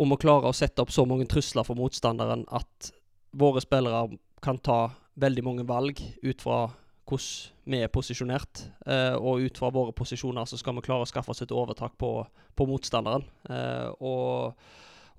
om 0.00 0.14
å 0.14 0.20
klare 0.20 0.48
å 0.48 0.56
sette 0.56 0.82
opp 0.82 0.92
så 0.94 1.04
mange 1.08 1.28
trusler 1.28 1.66
for 1.66 1.78
motstanderen 1.78 2.46
at 2.56 2.90
våre 3.36 3.62
spillere 3.62 4.16
kan 4.42 4.58
ta 4.58 4.88
veldig 5.20 5.44
mange 5.44 5.66
valg 5.68 6.00
ut 6.22 6.42
fra 6.42 6.62
hvordan 7.10 7.70
vi 7.70 7.80
er 7.82 7.90
posisjonert. 7.92 8.62
Eh, 8.86 9.16
og 9.18 9.44
ut 9.44 9.58
fra 9.58 9.72
våre 9.74 9.94
posisjoner 9.96 10.46
så 10.48 10.58
skal 10.58 10.76
vi 10.78 10.84
klare 10.86 11.04
å 11.04 11.10
skaffe 11.10 11.34
oss 11.34 11.42
et 11.44 11.52
overtak 11.54 11.98
på, 12.00 12.12
på 12.56 12.66
motstanderen. 12.70 13.26
Eh, 13.50 13.90
og 14.00 14.56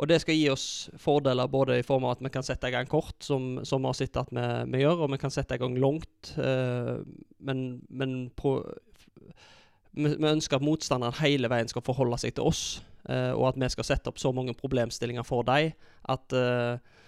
og 0.02 0.08
det 0.10 0.18
skal 0.24 0.34
gi 0.34 0.48
oss 0.50 0.66
fordeler 0.98 1.50
både 1.52 1.76
i 1.78 1.84
form 1.86 2.08
av 2.08 2.16
at 2.16 2.24
vi 2.26 2.32
kan 2.34 2.46
sette 2.46 2.72
i 2.72 2.74
gang 2.74 2.88
kort, 2.90 3.20
som, 3.22 3.60
som 3.68 3.84
vi 3.84 3.92
har 3.92 3.98
sett 4.00 4.18
at 4.18 4.32
vi, 4.34 4.46
vi, 4.74 4.80
gjør, 4.82 5.04
og 5.06 5.12
vi 5.14 5.20
kan 5.22 5.34
sette 5.34 5.54
i 5.54 5.62
gang 5.62 5.76
langt. 5.78 6.32
Eh, 6.42 7.04
men, 7.46 7.60
men 7.86 8.16
pro, 8.34 8.56
vi, 9.98 10.16
ønsker 10.16 10.60
at 10.60 10.66
motstanderen 10.66 11.18
hele 11.22 11.50
veien 11.52 11.70
skal 11.72 11.84
forholde 11.86 12.20
seg 12.22 12.36
til 12.38 12.48
oss, 12.48 12.82
uh, 13.10 13.34
og 13.36 13.52
at 13.52 13.62
vi 13.62 13.72
skal 13.74 13.88
sette 13.88 14.12
opp 14.12 14.22
så 14.22 14.34
mange 14.36 14.56
problemstillinger 14.58 15.26
for 15.28 15.48
dem 15.48 15.74
at 16.12 16.38
uh, 16.38 17.02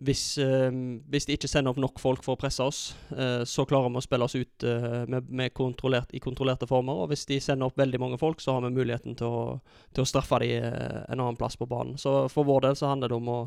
hvis, 0.00 0.38
uh, 0.40 0.70
hvis, 1.12 1.26
de 1.28 1.36
ikke 1.36 1.48
sender 1.50 1.74
opp 1.74 1.80
nok 1.82 2.00
folk 2.00 2.22
for 2.24 2.36
å 2.36 2.40
presse 2.40 2.64
oss, 2.64 2.80
uh, 3.12 3.42
så 3.48 3.66
klarer 3.68 3.92
vi 3.92 4.00
å 4.00 4.04
spille 4.04 4.26
oss 4.26 4.36
ut 4.38 4.64
uh, 4.64 5.02
med, 5.10 5.28
med 5.28 5.52
kontrollert, 5.56 6.14
i 6.16 6.22
kontrollerte 6.24 6.68
former. 6.70 7.02
Og 7.02 7.12
hvis 7.12 7.26
de 7.28 7.40
sender 7.42 7.68
opp 7.68 7.78
veldig 7.80 8.00
mange 8.00 8.20
folk, 8.20 8.40
så 8.40 8.56
har 8.56 8.64
vi 8.64 8.72
muligheten 8.78 9.18
til 9.18 9.28
å, 9.28 9.44
til 9.92 10.06
å 10.06 10.08
straffe 10.08 10.40
dem 10.44 10.64
en 10.64 11.18
annen 11.18 11.38
plass 11.38 11.58
på 11.60 11.68
banen. 11.68 12.00
Så 12.00 12.24
for 12.32 12.48
vår 12.48 12.68
del 12.68 12.80
så 12.80 12.92
handler 12.92 13.12
det 13.12 13.20
om 13.20 13.30
å, 13.34 13.38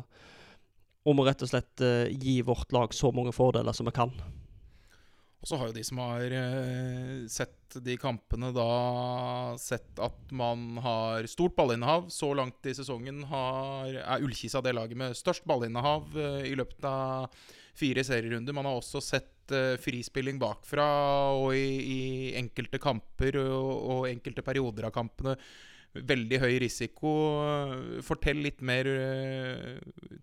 om 1.10 1.20
å 1.20 1.26
rett 1.26 1.42
og 1.42 1.50
slett 1.50 1.84
gi 2.22 2.38
vårt 2.46 2.72
lag 2.74 2.94
så 2.94 3.10
mange 3.14 3.34
fordeler 3.34 3.74
som 3.76 3.90
vi 3.90 3.96
kan. 3.96 4.14
Og 5.44 5.48
så 5.50 5.58
har 5.60 5.68
jo 5.68 5.74
de 5.76 5.82
som 5.84 5.98
har 6.00 6.32
eh, 6.32 7.26
sett 7.28 7.74
de 7.84 7.98
kampene, 8.00 8.48
da 8.56 8.64
sett 9.60 10.00
at 10.00 10.30
man 10.32 10.78
har 10.80 11.28
stort 11.28 11.52
ballinnehav. 11.58 12.06
Så 12.08 12.30
langt 12.32 12.64
i 12.64 12.72
sesongen 12.72 13.26
har, 13.28 13.90
er 13.92 14.24
Ullkisa 14.24 14.62
det 14.64 14.72
laget 14.72 14.96
med 14.96 15.12
størst 15.18 15.44
ballinnehav 15.44 16.16
eh, 16.16 16.46
i 16.48 16.54
løpet 16.56 16.88
av 16.88 17.36
fire 17.76 18.06
serierunder. 18.08 18.56
Man 18.56 18.70
har 18.70 18.80
også 18.80 19.04
sett 19.04 19.52
eh, 19.52 19.76
frispilling 19.84 20.40
bakfra, 20.40 20.88
og 21.36 21.52
i, 21.60 21.68
i 21.92 22.00
enkelte 22.40 22.80
kamper 22.80 23.36
og, 23.44 23.70
og 23.98 24.08
enkelte 24.14 24.46
perioder 24.48 24.88
av 24.88 24.96
kampene 24.96 25.36
veldig 25.94 26.40
høy 26.42 26.58
risiko. 26.64 27.12
Fortell 28.04 28.42
litt 28.44 28.62
mer 28.66 28.88
uh, 28.88 29.78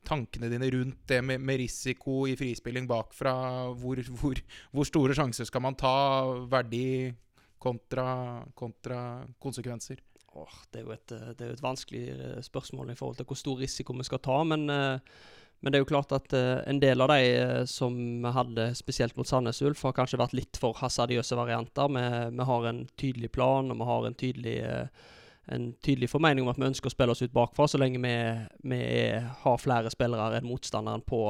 tankene 0.07 0.51
dine 0.51 0.69
rundt 0.73 1.03
det 1.12 1.21
med, 1.23 1.41
med 1.44 1.62
risiko 1.63 2.25
i 2.27 2.35
frispilling 2.39 2.89
bakfra. 2.89 3.33
Hvor, 3.79 4.01
hvor, 4.19 4.39
hvor, 4.71 4.88
store 4.88 5.18
sjanser 5.18 5.47
skal 5.47 5.63
man 5.63 5.79
ta? 5.79 5.95
Verdi 6.51 7.12
kontra, 7.62 8.41
kontra 8.57 9.01
konsekvenser? 9.41 10.01
Åh, 10.31 10.57
det, 10.71 10.81
er 10.81 10.95
et, 10.95 11.12
eh, 11.12 11.29
det, 11.35 11.44
er 11.44 11.50
jo 11.51 11.57
et, 11.57 11.63
vanskelig 11.65 12.01
eh, 12.13 12.38
spørsmål 12.45 12.93
i 12.93 12.95
forhold 12.95 13.17
til 13.19 13.27
hvor 13.27 13.39
stor 13.39 13.60
risiko 13.60 13.95
vi 13.98 14.07
skal 14.07 14.22
ta. 14.24 14.38
Men, 14.48 14.63
men 14.67 15.74
det 15.74 15.77
er 15.77 15.84
jo 15.84 15.89
klart 15.91 16.13
at 16.15 16.34
en 16.34 16.79
del 16.81 17.03
av 17.03 17.12
de 17.12 17.65
som 17.69 17.95
vi 18.24 18.31
hadde 18.34 18.69
spesielt 18.79 19.17
mot 19.19 19.27
Sandnes 19.27 19.60
Ulf, 19.62 19.84
har 19.86 19.95
kanskje 19.95 20.19
vært 20.19 20.34
litt 20.34 20.60
for 20.60 20.79
hasardiøse 20.79 21.38
varianter. 21.38 21.91
Vi, 21.91 22.05
vi, 22.39 22.48
har 22.50 22.69
en 22.72 22.86
tydelig 22.98 23.31
plan, 23.36 23.69
og 23.69 23.84
vi 23.84 23.89
har 23.91 24.07
en 24.07 24.17
tydelig 24.24 24.55
en 25.45 25.74
tydelig 25.74 26.10
formening 26.10 26.45
om 26.45 26.51
at 26.51 26.60
vi 26.60 26.67
ønsker 26.69 26.91
å 26.91 26.93
spille 26.93 27.15
oss 27.15 27.24
ut 27.24 27.33
bakfra, 27.33 27.67
så 27.67 27.79
lenge 27.81 28.01
vi, 28.03 28.15
vi 28.71 28.81
har 29.43 29.62
flere 29.62 29.91
spillere 29.93 30.38
enn 30.38 30.48
motstanderen 30.48 31.03
på, 31.07 31.24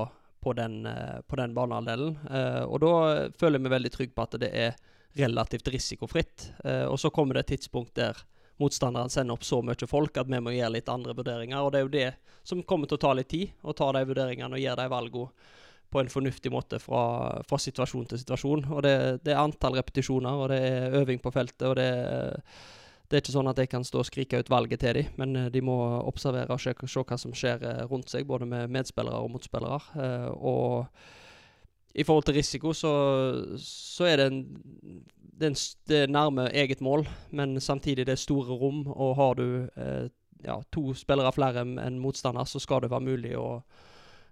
på 0.43 0.55
den, 0.57 0.81
uh, 0.85 1.21
på 1.27 1.39
den 1.39 1.55
banehalvdelen. 1.57 2.17
Uh, 2.27 2.63
og 2.67 2.81
da 2.83 2.93
føler 3.39 3.63
vi 3.63 3.71
veldig 3.75 3.93
trygg 3.93 4.15
på 4.15 4.25
at 4.27 4.37
det 4.41 4.51
er 4.51 4.75
relativt 5.17 5.71
risikofritt. 5.71 6.51
Uh, 6.65 6.85
og 6.91 6.99
så 6.99 7.11
kommer 7.13 7.37
det 7.37 7.45
et 7.45 7.55
tidspunkt 7.55 7.95
der 7.99 8.19
motstanderen 8.61 9.09
sender 9.09 9.39
opp 9.39 9.45
så 9.47 9.61
mye 9.65 9.89
folk 9.89 10.19
at 10.21 10.29
vi 10.29 10.41
må 10.43 10.53
gjøre 10.53 10.75
litt 10.75 10.91
andre 10.91 11.15
vurderinger. 11.17 11.63
Og 11.63 11.71
det 11.71 11.79
er 11.79 11.87
jo 11.87 11.95
det 11.95 12.11
som 12.47 12.61
kommer 12.67 12.89
til 12.89 12.99
å 12.99 13.05
ta 13.05 13.15
litt 13.17 13.31
tid, 13.31 13.55
å 13.63 13.73
ta 13.77 13.89
de 13.95 14.05
vurderingene 14.05 14.57
og 14.57 14.61
gjøre 14.61 14.83
de 14.83 14.93
valgene 14.93 15.57
på 15.91 15.99
en 15.99 16.11
fornuftig 16.11 16.51
måte 16.53 16.77
fra, 16.79 17.01
fra 17.43 17.57
situasjon 17.59 18.05
til 18.07 18.21
situasjon. 18.21 18.67
Og 18.71 18.83
det, 18.85 18.93
det, 19.25 19.33
er 19.33 19.41
antall 19.41 19.75
repetisjoner, 19.75 20.37
og 20.39 20.53
det 20.53 20.59
er 20.63 20.95
øving 21.01 21.19
på 21.19 21.33
feltet, 21.35 21.65
og 21.67 21.75
det 21.79 21.87
er 21.89 22.37
det 23.11 23.17
er 23.17 23.23
ikke 23.25 23.33
sånn 23.33 23.51
at 23.51 23.59
jeg 23.59 23.69
kan 23.71 23.83
stå 23.83 23.99
og 23.99 24.07
skrike 24.07 24.39
ut 24.39 24.49
valget 24.51 24.79
til 24.85 24.95
dem, 24.95 25.15
men 25.19 25.35
eh, 25.35 25.49
de 25.51 25.61
må 25.67 25.75
observere 25.99 26.55
og 26.55 26.61
se, 26.63 26.71
se, 26.71 27.03
hva 27.03 27.17
som 27.19 27.33
skjer 27.35 27.65
eh, 27.67 27.81
rundt 27.91 28.11
seg, 28.11 28.23
både 28.27 28.47
med 28.47 28.71
medspillere 28.71 29.19
og 29.19 29.33
motspillere. 29.33 29.79
Eh, 29.99 30.29
og 30.31 30.87
i 31.91 32.05
forhold 32.07 32.29
til 32.29 32.37
risiko, 32.39 32.71
så, 32.71 32.93
så 33.59 34.07
er 34.07 34.21
det 34.21 34.27
en, 34.31 34.39
det, 35.11 35.49
en, 35.49 35.59
det 35.91 36.01
er 36.05 36.15
nærme 36.15 36.47
eget 36.55 36.79
mål, 36.79 37.03
men 37.35 37.59
samtidig 37.59 38.07
det 38.07 38.15
er 38.15 38.21
store 38.21 38.55
rom. 38.61 38.85
Og 38.87 39.17
har 39.19 39.35
du 39.35 39.47
ja, 40.45 40.55
to 40.71 40.93
spillere 40.95 41.33
flere 41.35 41.65
enn 41.67 41.99
motstander, 41.99 42.47
så 42.47 42.63
skal 42.63 42.85
det 42.85 42.93
være 42.93 43.09
mulig 43.09 43.33
å, 43.35 43.59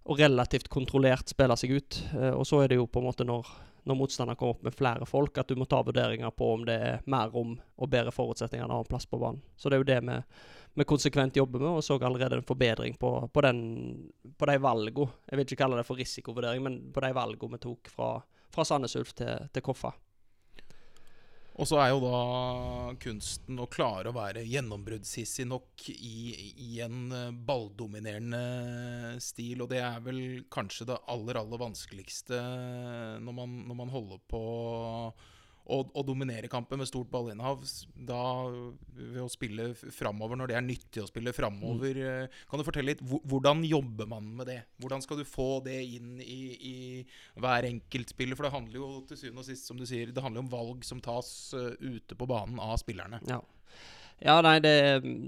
å 0.08 0.16
relativt 0.16 0.72
kontrollert 0.72 1.36
spille 1.36 1.60
seg 1.60 1.76
ut. 1.76 2.00
og 2.32 2.48
så 2.48 2.64
er 2.64 2.72
det 2.72 2.80
jo 2.80 2.88
på 2.88 3.04
en 3.04 3.10
måte 3.10 3.28
når 3.28 3.52
når 3.90 3.98
motstander 3.98 4.38
kommer 4.38 4.56
opp 4.56 4.64
med 4.68 4.76
flere 4.78 5.06
folk, 5.10 5.38
at 5.42 5.50
du 5.50 5.58
må 5.60 5.66
ta 5.70 5.82
vurderinger 5.86 6.32
på 6.36 6.54
om 6.54 6.66
det 6.68 6.78
er 6.86 7.06
mer 7.10 7.32
rom 7.34 7.56
og 7.58 7.92
bedre 7.92 8.14
forutsetninger 8.14 8.66
enn 8.66 8.74
annen 8.74 8.90
plass 8.90 9.08
på 9.10 9.20
banen. 9.22 9.42
Så 9.58 9.70
det 9.70 9.80
er 9.80 9.84
jo 9.84 9.90
det 9.90 10.00
vi, 10.06 10.18
vi 10.80 10.88
konsekvent 10.90 11.40
jobber 11.40 11.64
med, 11.64 11.80
og 11.80 11.86
så 11.86 11.98
allerede 11.98 12.40
en 12.40 12.48
forbedring 12.48 13.00
på, 13.02 13.14
på, 13.34 13.46
den, 13.46 13.64
på 14.38 14.50
de 14.50 14.60
valgene. 14.62 15.10
Jeg 15.30 15.40
vil 15.40 15.48
ikke 15.48 15.62
kalle 15.64 15.80
det 15.82 15.88
for 15.88 16.00
risikovurdering, 16.00 16.64
men 16.66 16.78
på 16.94 17.04
de 17.06 17.16
valgene 17.18 17.58
vi 17.58 17.64
tok 17.66 17.92
fra, 17.94 18.12
fra 18.54 18.68
Sandnes 18.68 18.96
Ulf 19.00 19.16
til, 19.18 19.50
til 19.54 19.66
Koffa. 19.66 19.94
Og 21.60 21.68
så 21.68 21.80
er 21.84 21.90
jo 21.92 22.00
da 22.06 22.20
kunsten 23.04 23.60
å 23.60 23.68
klare 23.68 24.12
å 24.12 24.16
være 24.16 24.46
gjennombruddshissig 24.48 25.44
nok 25.50 25.90
i, 25.92 26.54
i 26.56 26.78
en 26.86 27.10
eh, 27.12 27.34
balldominerende 27.36 29.18
stil. 29.24 29.66
Og 29.66 29.74
det 29.74 29.82
er 29.84 30.00
vel 30.06 30.22
kanskje 30.52 30.88
det 30.94 31.02
aller, 31.12 31.42
aller 31.42 31.60
vanskeligste 31.60 32.40
når 33.20 33.38
man, 33.42 33.58
når 33.68 33.80
man 33.82 33.92
holder 33.92 34.24
på 34.32 34.44
å, 35.70 35.80
å 35.94 36.04
dominere 36.06 36.50
kampen 36.52 36.82
med 36.82 36.90
stort 36.90 37.10
ballinnehav. 37.14 37.64
Da 38.10 38.22
ved 38.98 39.22
å 39.24 39.30
spille 39.32 39.72
framover 39.76 40.40
når 40.40 40.52
det 40.52 40.58
er 40.60 40.66
nyttig 40.66 41.04
å 41.04 41.10
spille 41.10 41.34
framover. 41.36 42.00
Mm. 42.00 42.40
Kan 42.50 42.62
du 42.62 42.68
fortelle 42.68 42.94
litt, 42.94 43.04
Hvordan 43.04 43.64
jobber 43.68 44.10
man 44.10 44.32
med 44.40 44.50
det? 44.50 44.60
Hvordan 44.82 45.04
skal 45.06 45.22
du 45.22 45.28
få 45.28 45.50
det 45.66 45.78
inn 45.98 46.18
i, 46.24 46.42
i 46.56 46.76
hver 47.40 47.70
enkelt 47.70 48.16
spiller? 48.16 48.40
For 48.40 48.48
det 48.48 48.56
handler 48.56 48.82
jo 48.82 48.90
til 49.10 49.22
syvende 49.22 49.46
og 49.46 49.50
sist 49.50 49.70
som 49.70 49.80
du 49.80 49.86
sier, 49.90 50.14
det 50.14 50.26
handler 50.26 50.46
om 50.46 50.52
valg 50.52 50.86
som 50.88 51.02
tas 51.04 51.30
uh, 51.58 51.72
ute 51.80 52.18
på 52.18 52.30
banen 52.30 52.62
av 52.64 52.78
spillerne. 52.82 53.22
Ja. 53.30 53.42
Ja, 54.20 54.42
nei, 54.44 54.58
det, 54.60 54.72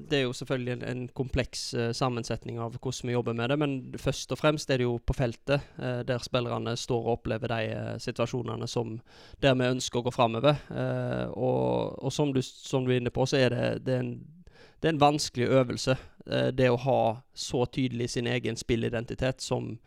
det, 0.10 0.18
er 0.18 0.26
jo 0.26 0.34
selvfølgelig 0.36 0.74
en, 0.74 0.82
en 0.84 1.04
kompleks 1.16 1.70
uh, 1.78 1.92
sammensetning 1.96 2.58
av 2.60 2.76
hvordan 2.76 3.08
vi 3.08 3.14
jobber 3.16 3.36
med 3.38 3.50
det. 3.50 3.58
Men 3.62 3.76
først 4.00 4.34
og 4.36 4.42
fremst 4.42 4.70
er 4.70 4.82
det 4.82 4.88
jo 4.88 4.98
på 5.00 5.16
feltet, 5.16 5.64
uh, 5.80 6.02
der 6.08 6.24
spillerne 6.24 6.76
står 6.78 7.06
og 7.06 7.14
opplever 7.14 7.54
de 7.54 7.70
uh, 7.72 7.94
situasjonene 8.04 8.68
som 8.68 8.98
der 9.44 9.56
vi 9.56 9.70
ønsker 9.78 10.02
å 10.02 10.06
gå 10.08 10.12
framover. 10.16 10.60
og, 11.32 12.04
og 12.04 12.12
som, 12.12 12.34
du, 12.36 12.42
som, 12.44 12.84
du, 12.86 12.92
er 12.92 13.00
inne 13.00 13.14
på, 13.16 13.26
så 13.26 13.40
er 13.40 13.56
det, 13.56 13.64
det, 13.86 13.96
er, 13.96 14.04
en, 14.04 14.66
det 14.82 14.90
er 14.90 14.96
en 14.96 15.06
vanskelig 15.06 15.48
øvelse. 15.48 15.96
det 16.54 16.70
å 16.70 16.78
ha 16.78 17.02
så 17.34 17.66
tydelig 17.66 18.10
sin 18.10 18.28
egen 18.28 18.56
spillidentitet 18.56 19.42
som, 19.42 19.78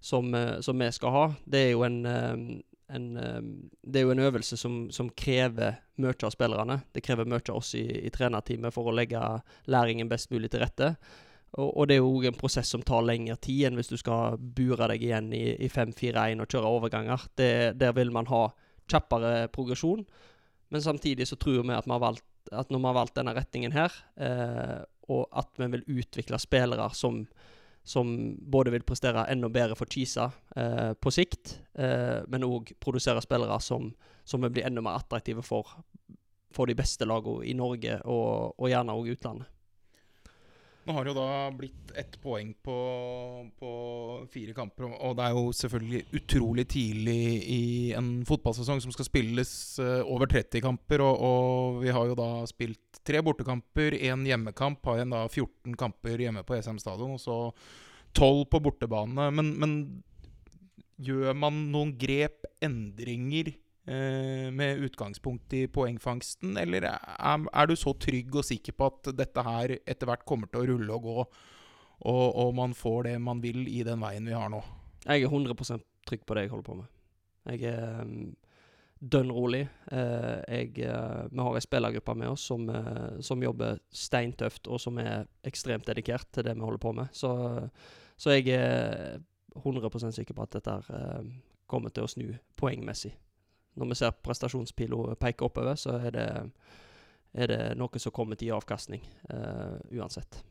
som, 0.00 0.28
som, 0.60 0.78
vi 0.78 0.92
skal 0.92 1.10
ha. 1.10 1.24
Det 1.44 1.64
er 1.66 1.70
jo 1.72 1.82
en 1.88 2.62
en, 2.92 3.16
ehm, 3.16 3.50
det 3.82 4.00
er 4.00 4.06
jo 4.06 4.14
en 4.14 4.24
øvelse 4.26 4.56
som, 4.60 4.78
som 4.92 5.10
krever 5.16 5.78
mye 6.02 6.16
av 6.24 6.32
spillerne. 6.34 6.80
Det 6.92 7.02
krever 7.04 7.28
mye 7.28 7.42
av 7.48 7.58
oss 7.58 7.74
i, 7.78 7.84
i 8.06 8.10
trenerteamet 8.12 8.74
for 8.74 8.88
å 8.88 8.96
legge 8.96 9.20
læringen 9.70 10.10
best 10.10 10.32
mulig 10.32 10.52
til 10.52 10.64
rette. 10.64 10.94
Og, 11.52 11.68
og 11.68 11.88
det 11.88 11.98
er 11.98 12.02
jo 12.02 12.22
en 12.28 12.38
prosess 12.38 12.72
som 12.72 12.84
tar 12.86 13.04
lengre 13.04 13.36
tid 13.44 13.68
enn 13.68 13.78
hvis 13.80 13.92
du 13.92 13.98
skal 14.00 14.38
bure 14.40 14.88
deg 14.92 15.04
igjen 15.04 15.32
i, 15.36 15.44
i 15.60 15.70
5-4-1 15.72 16.44
og 16.44 16.52
kjøre 16.52 16.74
overganger. 16.78 17.26
Det, 17.38 17.52
der 17.80 17.96
vil 17.96 18.12
man 18.14 18.30
ha 18.32 18.46
kjappere 18.90 19.48
progresjon. 19.52 20.04
Men 20.72 20.84
samtidig 20.84 21.28
så 21.28 21.36
tror 21.36 21.64
vi 21.66 21.76
at, 21.76 21.88
vi 21.88 21.92
har 21.92 22.02
valgt, 22.02 22.24
at 22.50 22.72
når 22.72 22.80
vi 22.80 22.88
har 22.88 22.96
valgt 22.96 23.18
denne 23.18 23.36
retningen 23.36 23.74
her, 23.76 23.96
eh, 24.16 24.78
og 25.12 25.26
at 25.36 25.50
vi 25.60 25.68
vil 25.74 26.00
utvikle 26.00 26.40
spillere 26.40 26.88
som 26.96 27.26
som 27.84 28.36
både 28.38 28.70
vil 28.70 28.84
prestere 28.86 29.26
enda 29.32 29.48
bedre 29.50 29.76
for 29.78 29.90
Chisa 29.90 30.28
eh, 30.56 30.92
på 30.94 31.10
sikt, 31.10 31.56
eh, 31.74 32.22
men 32.30 32.46
òg 32.46 32.74
produsere 32.80 33.22
spillere 33.24 33.58
som, 33.60 33.90
som, 34.24 34.42
vil 34.44 34.54
bli 34.54 34.64
enda 34.66 34.84
mer 34.84 35.00
attraktive 35.00 35.42
for, 35.42 35.66
for 36.54 36.70
de 36.70 36.76
beste 36.78 37.08
lagene 37.08 37.48
i 37.50 37.56
Norge, 37.58 37.98
og, 38.06 38.54
og 38.58 38.70
gjerne 38.70 38.94
òg 38.94 39.12
utlandet. 39.16 39.50
Nå 40.82 40.94
har 40.96 41.04
det 41.04 41.12
jo 41.12 41.20
da 41.20 41.50
blitt 41.54 41.92
ett 41.94 42.16
poeng 42.22 42.48
på, 42.64 42.76
på, 43.58 43.72
fire 44.32 44.54
kamper. 44.56 44.88
Og 44.90 45.14
det 45.18 45.28
er 45.28 45.36
jo 45.36 45.52
selvfølgelig 45.54 46.00
utrolig 46.18 46.64
tidlig 46.74 47.18
i 47.54 47.62
en 47.94 48.10
fotballsesong 48.26 48.82
som 48.82 48.94
skal 48.94 49.06
spilles 49.06 49.52
uh, 49.78 50.02
over 50.10 50.26
30 50.32 50.64
kamper. 50.64 51.04
Og, 51.06 51.22
og, 51.28 51.80
vi 51.84 51.94
har 51.94 52.10
jo 52.10 52.18
da 52.18 52.30
spilt 52.50 53.02
tre 53.06 53.22
bortekamper, 53.22 53.94
én 53.94 54.26
hjemmekamp. 54.26 54.82
Har 54.88 54.98
igjen 54.98 55.14
da 55.14 55.22
14 55.28 55.78
kamper 55.78 56.26
hjemme 56.26 56.42
på 56.46 56.58
ESM 56.58 56.82
stadion, 56.82 57.14
og 57.14 57.22
så 57.22 57.38
12 58.18 58.48
på 58.50 58.62
bortebane. 58.66 59.30
Men, 59.38 59.54
men 59.62 59.76
gjør 61.02 61.38
man 61.38 61.68
noen 61.70 61.94
grep, 61.98 62.42
endringer, 62.62 63.54
Eh, 63.54 63.61
med 63.84 64.78
utgangspunkt 64.86 65.52
i 65.58 65.64
poengfangsten, 65.66 66.54
eller 66.60 66.84
er, 66.86 67.46
er, 67.50 67.66
du 67.66 67.74
så 67.74 67.90
trygg 67.98 68.36
og 68.38 68.46
sikker 68.46 68.76
på 68.78 68.86
at 68.86 69.10
dette 69.18 69.42
her 69.42 69.74
etter 69.80 70.06
hvert 70.06 70.22
kommer 70.28 70.46
til 70.46 70.62
å 70.62 70.68
rulle 70.68 70.94
og 70.94 71.08
gå, 71.08 71.24
og, 72.02 72.36
og 72.44 72.54
man 72.54 72.74
får 72.74 73.08
det 73.08 73.16
man 73.22 73.42
vil 73.42 73.66
i 73.70 73.82
den 73.86 74.02
veien 74.02 74.26
vi 74.26 74.34
har 74.34 74.50
nå? 74.52 74.62
Jeg 75.04 75.24
er 75.24 75.34
100% 75.34 75.82
trygg 76.06 76.24
på 76.26 76.34
det 76.34 76.46
jeg 76.46 76.52
holder 76.52 76.66
på 76.66 76.78
med. 76.78 76.90
Jeg 77.52 77.72
er 77.72 78.02
um, 78.02 78.32
dønn 78.98 79.32
rolig. 79.34 79.64
Uh, 79.90 80.42
jeg, 80.46 80.72
vi 80.78 81.42
har 81.46 81.58
ei 81.58 81.64
spillergruppe 81.64 82.16
med 82.18 82.32
oss 82.34 82.46
som, 82.50 82.68
som, 83.22 83.42
jobber 83.42 83.82
steintøft, 83.90 84.70
og 84.70 84.82
som 84.82 84.98
er 85.02 85.26
ekstremt 85.46 85.86
dedikert 85.90 86.30
til 86.34 86.46
det 86.46 86.56
vi 86.58 86.66
holder 86.66 86.82
på 86.82 86.94
med. 86.98 87.10
Så, 87.14 87.32
så 88.16 88.38
jeg 88.38 88.54
er 88.58 89.18
100 89.58 90.14
sikker 90.14 90.38
på 90.38 90.46
at 90.46 90.58
dette 90.58 90.78
kommer 91.70 91.90
til 91.94 92.06
å 92.06 92.10
snu 92.10 92.30
poengmessig 92.58 93.14
når 93.74 93.92
vi 93.92 93.98
ser 93.98 94.16
prestasjonspila 94.24 95.16
peke 95.20 95.46
oppover, 95.46 95.78
så 95.80 95.96
er 95.98 96.14
det, 96.16 96.26
er 97.32 97.52
det, 97.52 97.60
noe 97.80 98.02
som 98.02 98.14
kommer 98.14 98.36
til 98.36 98.50
å 98.50 98.52
gi 98.52 98.58
avkastning, 98.60 99.04
uh, 99.32 99.78
uansett. 99.96 100.42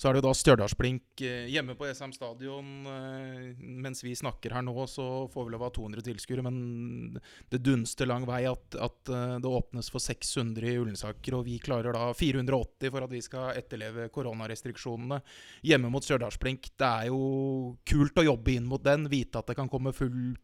Så 0.00 0.08
er 0.08 0.16
det 0.16 0.22
da 0.24 0.30
Stjørdalsblink 0.32 1.20
eh, 1.28 1.50
hjemme 1.52 1.74
på 1.76 1.84
Esheim 1.84 2.14
stadion. 2.16 2.86
Eh, 2.88 3.50
mens 3.60 4.00
vi 4.00 4.14
snakker 4.16 4.54
her 4.56 4.64
nå, 4.64 4.72
så 4.88 5.26
får 5.28 5.44
vi 5.44 5.52
lov 5.52 5.64
å 5.66 5.68
ha 5.68 5.74
200 5.76 6.06
tilskuere. 6.06 6.44
Men 6.46 7.18
det 7.52 7.60
dunster 7.66 8.08
lang 8.08 8.24
vei 8.28 8.46
at, 8.48 8.78
at 8.80 9.12
det 9.44 9.50
åpnes 9.50 9.92
for 9.92 10.00
600 10.00 10.70
i 10.70 10.78
Ullensaker. 10.80 11.36
Og 11.36 11.44
vi 11.50 11.58
klarer 11.60 11.92
da 11.92 12.06
480 12.16 12.94
for 12.94 13.04
at 13.04 13.12
vi 13.12 13.20
skal 13.26 13.60
etterleve 13.60 14.08
koronarestriksjonene. 14.14 15.20
Hjemme 15.68 15.92
mot 15.92 16.06
Stjørdalsblink. 16.06 16.72
Det 16.80 16.88
er 16.88 17.10
jo 17.12 17.76
kult 17.84 18.24
å 18.24 18.28
jobbe 18.30 18.56
inn 18.56 18.70
mot 18.72 18.80
den. 18.80 19.04
Vite 19.12 19.44
at 19.44 19.52
det 19.52 19.58
kan 19.60 19.68
komme 19.68 19.92
fullt 19.92 20.40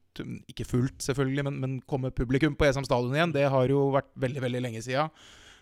ikke 0.48 0.64
fullt, 0.64 1.02
selvfølgelig, 1.04 1.42
men, 1.44 1.58
men 1.60 1.80
komme 1.84 2.08
publikum 2.14 2.54
på 2.56 2.68
SM-stadion 2.70 3.16
igjen, 3.16 3.34
det 3.36 3.50
har 3.52 3.68
jo 3.68 3.90
vært 3.92 4.08
veldig 4.16 4.46
veldig 4.46 4.62
lenge 4.64 4.80
sida. 4.84 5.10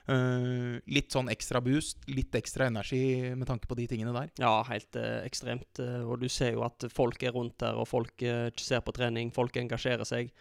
Uh, 0.05 0.81
litt 0.93 1.15
sånn 1.15 1.31
ekstra 1.33 1.63
boost, 1.65 2.03
litt 2.13 2.35
ekstra 2.37 2.67
energi 2.69 3.33
med 3.33 3.49
tanke 3.49 3.69
på 3.71 3.77
de 3.79 3.87
tingene 3.89 4.13
der. 4.13 4.33
Ja, 4.43 4.59
helt 4.69 4.99
uh, 5.01 5.23
ekstremt. 5.25 5.81
Uh, 5.81 6.03
og 6.05 6.19
du 6.21 6.29
ser 6.29 6.53
jo 6.59 6.65
at 6.67 6.85
folk 6.93 7.23
er 7.25 7.33
rundt 7.33 7.57
der, 7.63 7.79
og 7.81 7.89
folk 7.89 8.25
ser 8.61 8.85
på 8.85 8.95
trening, 8.97 9.33
folk 9.35 9.57
engasjerer 9.57 10.09
seg. 10.09 10.35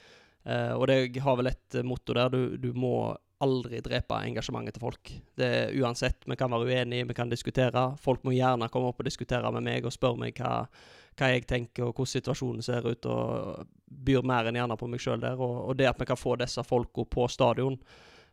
og 0.43 0.87
det 0.89 1.21
har 1.23 1.37
vel 1.39 1.47
et 1.47 1.77
motto 1.87 2.13
der. 2.13 2.27
Du, 2.29 2.57
du, 2.59 2.73
må 2.75 3.15
aldri 3.43 3.79
drepe 3.83 4.17
engasjementet 4.27 4.75
til 4.75 4.83
folk. 4.83 5.11
Det 5.39 5.47
er 5.47 5.77
Uansett, 5.79 6.27
vi 6.27 6.35
kan 6.35 6.51
være 6.51 6.67
uenige, 6.67 7.07
vi 7.07 7.15
kan 7.15 7.31
diskutere. 7.31 7.93
Folk 7.99 8.23
må 8.27 8.35
gjerne 8.35 8.67
komme 8.71 8.91
opp 8.91 8.99
og 8.99 9.07
diskutere 9.07 9.51
med 9.55 9.63
meg 9.63 9.87
og 9.87 9.95
spørre 9.95 10.19
meg 10.19 10.39
hva 10.39 10.65
hva 11.19 11.29
jeg 11.33 11.45
tenker, 11.49 11.87
og 11.87 11.93
hvordan 11.93 12.09
situasjonen 12.09 12.65
ser 12.65 12.87
ut, 12.87 13.05
og 13.05 13.67
byr 13.85 14.25
mer 14.25 14.49
enn 14.49 14.57
gjerne 14.57 14.77
på 14.79 14.89
meg 14.89 15.03
sjøl 15.03 15.21
der. 15.21 15.37
Og, 15.37 15.59
og, 15.67 15.75
det 15.77 15.89
at 15.91 15.99
vi 16.01 16.07
kan 16.09 16.19
få 16.19 16.35
disse 16.41 16.63
folka 16.65 17.05
på 17.05 17.27
stadion, 17.31 17.77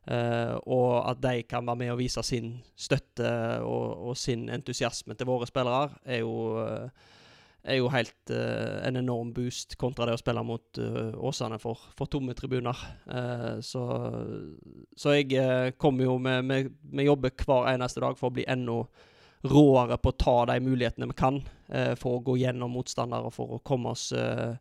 uh, 0.09 0.57
og 0.65 1.11
at 1.11 1.23
de 1.25 1.43
kan 1.49 1.67
være 1.67 1.83
med 1.83 1.95
og 1.95 2.01
vise 2.01 2.23
sin 2.27 2.55
støtte 2.79 3.31
og, 3.67 4.11
og 4.11 4.17
sin 4.17 4.49
entusiasme 4.53 5.17
til 5.17 5.29
våre 5.29 5.49
spillere, 5.51 5.91
er 6.05 6.23
jo, 6.23 6.33
uh, 6.63 7.19
er 7.65 7.81
jo 7.81 7.93
helt 7.93 8.33
uh, 8.33 8.81
en 8.89 9.03
enorm 9.03 9.35
boost 9.37 9.77
kontra 9.81 10.09
det 10.09 10.17
å 10.17 10.23
spille 10.23 10.47
mot 10.47 10.83
Åsane 11.31 11.61
for, 11.63 11.91
for, 11.99 12.09
tomme 12.09 12.35
tribuner. 12.35 12.87
så, 13.61 13.85
så 14.97 15.15
jeg 15.19 15.77
kommer 15.77 16.05
jo 16.05 16.19
med, 16.19 16.73
med 16.83 17.05
jobber 17.05 17.35
hver 17.45 17.75
eneste 17.75 18.01
dag 18.01 18.17
for 18.19 18.31
å 18.31 18.39
bli 18.39 18.49
enda 18.49 18.85
råere 19.43 19.97
på 19.97 20.13
å 20.13 20.19
ta 20.21 20.37
de 20.53 20.59
mulighetene 20.63 21.09
vi 21.11 21.17
kan 21.17 21.41
eh, 21.69 21.95
for 21.99 22.19
å 22.19 22.25
gå 22.25 22.37
gjennom 22.43 22.75
motstandere, 22.77 23.33
for 23.33 23.57
å 23.57 23.63
komme 23.65 23.95
oss 23.95 24.11
eh, 24.13 24.57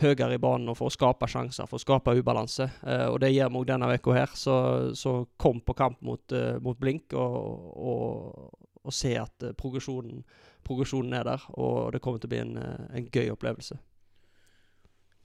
høyere 0.00 0.34
i 0.34 0.42
banen 0.42 0.72
og 0.72 0.78
for 0.78 0.90
å 0.90 0.94
skape 0.94 1.28
sjanser, 1.30 1.68
for 1.70 1.78
å 1.78 1.82
skape 1.82 2.16
ubalanse. 2.18 2.66
Eh, 2.82 3.06
og 3.10 3.20
det 3.22 3.32
gjør 3.34 3.52
vi 3.52 3.60
òg 3.60 3.68
denne 3.70 3.90
uka 3.94 4.16
her. 4.16 4.34
Så, 4.38 4.56
så, 4.98 5.16
kom 5.40 5.62
på 5.64 5.76
kamp 5.78 6.02
mot, 6.04 6.34
eh, 6.34 6.58
mot 6.62 6.78
Blink 6.80 7.14
og, 7.14 7.38
og, 7.74 8.60
og, 8.82 8.92
se 8.92 9.14
at 9.16 9.46
uh, 9.46 9.54
progresjonen, 9.56 10.22
progresjonen, 10.66 11.14
er 11.16 11.26
der. 11.30 11.48
Og 11.56 11.94
det 11.94 12.02
kommer 12.04 12.22
til 12.22 12.30
å 12.30 12.34
bli 12.34 12.42
en, 12.42 12.56
uh, 12.60 12.86
en 12.94 13.08
gøy 13.08 13.32
opplevelse. 13.32 13.78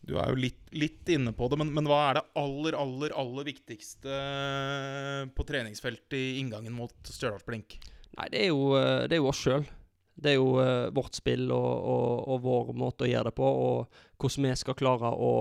Du 0.09 0.15
er 0.15 0.31
jo 0.31 0.39
litt, 0.39 0.61
litt 0.71 1.09
inne 1.11 1.33
på 1.35 1.49
det, 1.51 1.57
men, 1.59 1.73
men, 1.75 1.87
hva 1.89 1.99
er 2.07 2.19
det 2.19 2.27
aller, 2.39 2.77
aller, 2.79 3.13
aller 3.19 3.47
viktigste 3.49 4.19
på 5.35 5.45
treningsfeltet 5.45 6.15
i 6.15 6.39
inngangen 6.39 6.73
mot 6.73 6.95
Stjørdals 7.03 7.43
Blink? 7.47 7.75
Nei, 8.15 8.29
det 8.31 8.45
er 8.45 8.49
jo, 8.53 8.71
eh, 8.79 9.05
det 9.09 9.17
er 9.17 9.21
jo 9.21 9.29
oss 9.31 9.43
sjøl. 9.43 9.67
Det 10.19 10.33
er 10.33 10.37
jo 10.37 10.57
uh, 10.59 10.89
vårt 10.95 11.15
spill 11.15 11.47
og, 11.55 11.69
og, 11.93 12.27
og, 12.27 12.41
vår 12.43 12.73
måte 12.77 13.07
å 13.07 13.09
gjøre 13.09 13.31
det 13.31 13.37
på, 13.37 13.47
og 13.47 14.01
hvordan 14.19 14.49
vi 14.49 14.55
skal 14.59 14.77
klare 14.79 15.13
å 15.15 15.31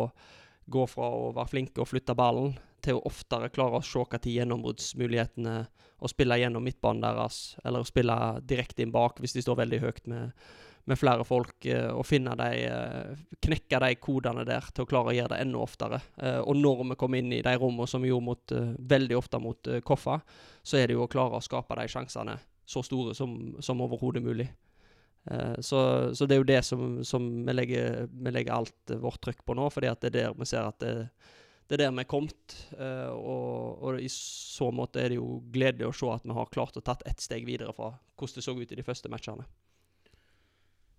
gå 0.68 0.84
fra 0.86 1.08
å 1.16 1.30
være 1.34 1.52
flinke 1.54 1.82
og 1.82 1.90
flytte 1.90 2.16
ballen, 2.18 2.54
til 2.84 2.98
å 2.98 3.06
oftere 3.08 3.50
klare 3.50 3.80
å 3.80 3.84
se 3.84 3.98
når 3.98 4.30
gjennombruddsmulighetene 4.32 5.56
og 5.98 6.12
spille 6.12 6.38
gjennom 6.38 6.62
midtbanen 6.62 7.02
deres, 7.02 7.56
eller 7.64 7.82
å 7.82 7.88
spille 7.88 8.14
direkte 8.46 8.84
inn 8.84 8.94
bak 8.94 9.18
hvis 9.18 9.34
de 9.34 9.42
står 9.42 9.58
veldig 9.64 9.80
høyt 9.82 10.04
med, 10.10 10.44
med 10.88 11.00
flere 11.00 11.26
folk 11.26 11.66
eh, 11.66 11.88
og 11.90 12.06
finne 12.06 12.36
de 12.38 12.50
eh, 12.68 13.24
Knekke 13.44 13.80
de 13.82 13.90
kodene 13.98 14.44
der 14.46 14.70
til 14.70 14.86
å 14.86 14.90
klare 14.90 15.10
å 15.10 15.16
gjøre 15.16 15.34
det 15.34 15.40
enda 15.42 15.64
oftere. 15.64 15.98
Eh, 16.22 16.38
og 16.38 16.56
når 16.56 16.84
vi 16.92 16.98
kommer 17.00 17.20
inn 17.20 17.34
i 17.34 17.42
de 17.44 17.56
rommene 17.58 17.90
som 17.90 18.04
vi 18.04 18.12
gjorde 18.12 18.28
mot, 18.28 18.54
eh, 18.54 18.70
veldig 18.94 19.18
ofte 19.18 19.42
mot 19.42 19.72
eh, 19.72 19.82
Koffa, 19.82 20.20
så 20.62 20.78
er 20.78 20.88
det 20.88 20.96
jo 20.96 21.04
å 21.04 21.10
klare 21.10 21.40
å 21.40 21.44
skape 21.44 21.76
de 21.80 21.90
sjansene 21.90 22.38
så 22.68 22.84
store 22.84 23.14
som, 23.16 23.34
som 23.64 23.80
overhodet 23.80 24.22
mulig. 24.22 24.46
Eh, 25.30 25.60
så, 25.60 25.80
så 26.14 26.26
det 26.26 26.36
er 26.36 26.42
jo 26.42 26.48
det 26.48 26.62
som, 26.64 26.86
som 27.04 27.26
vi, 27.46 27.54
legger, 27.54 28.06
vi 28.12 28.32
legger 28.32 28.56
alt 28.56 28.94
vårt 29.02 29.20
trykk 29.24 29.44
på 29.44 29.56
nå, 29.58 29.68
fordi 29.72 29.90
at 29.90 30.00
det 30.04 30.12
er 30.12 30.16
der 30.18 30.38
vi 30.38 30.48
ser 30.48 30.68
at 30.68 30.80
det, 30.82 30.94
det 31.68 31.76
er 31.76 31.84
der 31.84 31.94
vi 31.96 32.04
er 32.04 32.10
kommet. 32.10 32.58
eh, 32.78 33.12
og, 33.12 33.82
og 33.84 34.00
i 34.00 34.08
så 34.12 34.70
måte 34.74 35.02
er 35.02 35.12
det 35.12 35.20
jo 35.20 35.40
gledelig 35.52 35.90
å 35.90 35.96
se 35.96 36.12
at 36.14 36.28
vi 36.28 36.36
har 36.38 36.52
klart 36.54 36.80
å 36.80 36.84
tatt 36.84 37.04
ett 37.08 37.24
steg 37.24 37.48
videre 37.48 37.74
fra 37.76 37.92
hvordan 38.18 38.38
det 38.40 38.46
så 38.46 38.56
ut 38.56 38.72
i 38.72 38.80
de 38.80 38.86
første 38.86 39.12
matchene. 39.12 39.46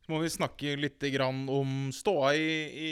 Må 0.10 0.18
vi 0.24 0.32
snakke 0.34 0.74
litt 0.80 1.04
om 1.22 1.92
ståa 1.94 2.32
i, 2.34 2.50
i 2.74 2.92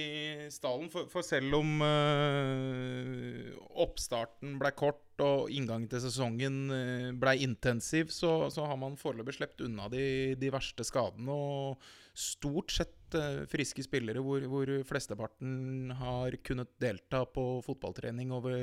stallen. 0.53 0.89
For, 0.93 1.07
for 1.09 1.25
selv 1.25 1.57
om 1.57 1.81
uh, 1.81 3.55
oppstarten 3.81 4.59
ble 4.61 4.71
kort 4.77 5.23
og 5.25 5.49
inngangen 5.49 5.89
til 5.89 6.03
sesongen 6.03 6.59
uh, 6.69 7.09
ble 7.17 7.33
intensiv, 7.41 8.13
så, 8.13 8.51
så 8.53 8.67
har 8.69 8.77
man 8.77 8.99
foreløpig 9.01 9.39
sluppet 9.39 9.65
unna 9.65 9.89
de, 9.89 10.35
de 10.37 10.51
verste 10.53 10.85
skadene. 10.85 11.33
Og 11.33 11.87
stort 12.13 12.75
sett 12.75 13.17
uh, 13.17 13.47
friske 13.49 13.81
spillere 13.87 14.21
hvor, 14.21 14.45
hvor 14.51 14.69
flesteparten 14.85 15.95
har 15.97 16.37
kunnet 16.45 16.75
delta 16.81 17.23
på 17.25 17.47
fotballtrening 17.65 18.29
over 18.37 18.53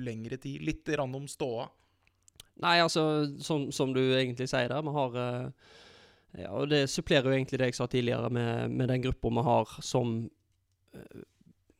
lengre 0.00 0.40
tid. 0.40 0.64
Litt 0.64 0.88
grann 0.88 1.12
om 1.18 1.28
ståa. 1.28 1.68
Nei, 2.62 2.78
altså, 2.82 3.02
som, 3.44 3.68
som 3.74 3.92
du 3.94 4.00
egentlig 4.02 4.48
sier 4.50 4.70
der, 4.70 4.82
vi 4.82 4.94
har 4.94 5.18
eh, 5.22 5.74
Ja, 6.36 6.50
og 6.52 6.68
det 6.68 6.84
supplerer 6.92 7.30
jo 7.30 7.36
egentlig 7.36 7.60
det 7.60 7.70
jeg 7.70 7.78
sa 7.78 7.86
tidligere, 7.88 8.28
med, 8.30 8.74
med 8.74 8.90
den 8.92 9.04
gruppa 9.06 9.30
vi 9.32 9.44
har 9.46 9.78
som 9.84 10.18
eh, 10.94 11.22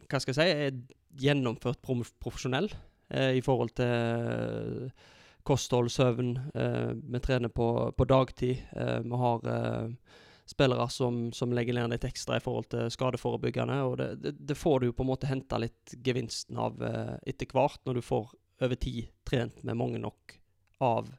Hva 0.09 0.21
skal 0.23 0.33
jeg 0.33 0.39
si 0.39 0.65
er 0.69 0.79
gjennomført 1.19 1.83
profesjonell 1.85 2.71
eh, 3.13 3.37
i 3.37 3.43
forhold 3.45 3.75
til 3.77 3.93
eh, 3.93 5.05
kosthold, 5.49 5.91
søvn. 5.93 6.33
eh, 6.55 6.95
vi 6.97 7.21
trener 7.25 7.53
på, 7.53 7.69
på 7.93 8.09
dagtid. 8.09 8.65
eh, 8.73 8.99
vi 9.05 9.21
har 9.21 9.47
eh, 9.53 10.17
spillere 10.49 10.89
som, 10.89 11.27
som 11.33 11.53
legger 11.53 11.77
ned 11.77 11.93
litt 11.93 12.09
ekstra 12.09 12.39
i 12.39 12.45
forhold 12.45 12.71
til 12.73 12.89
skadeforebyggende. 12.93 13.79
Og 13.85 13.99
det, 14.01 14.11
det, 14.25 14.35
det 14.49 14.57
får 14.57 14.81
du 14.81 14.93
på 14.93 15.05
en 15.05 15.13
måte 15.13 15.29
henta 15.29 15.61
litt 15.61 15.97
gevinsten 16.05 16.57
av 16.57 16.81
etter 17.29 17.53
hvert, 17.53 17.83
når 17.85 18.01
du 18.01 18.05
får 18.05 18.33
over 18.65 18.81
tid 18.81 19.11
trent 19.29 19.61
med 19.63 19.77
mange 19.77 20.01
nok 20.01 20.39
av 20.85 21.13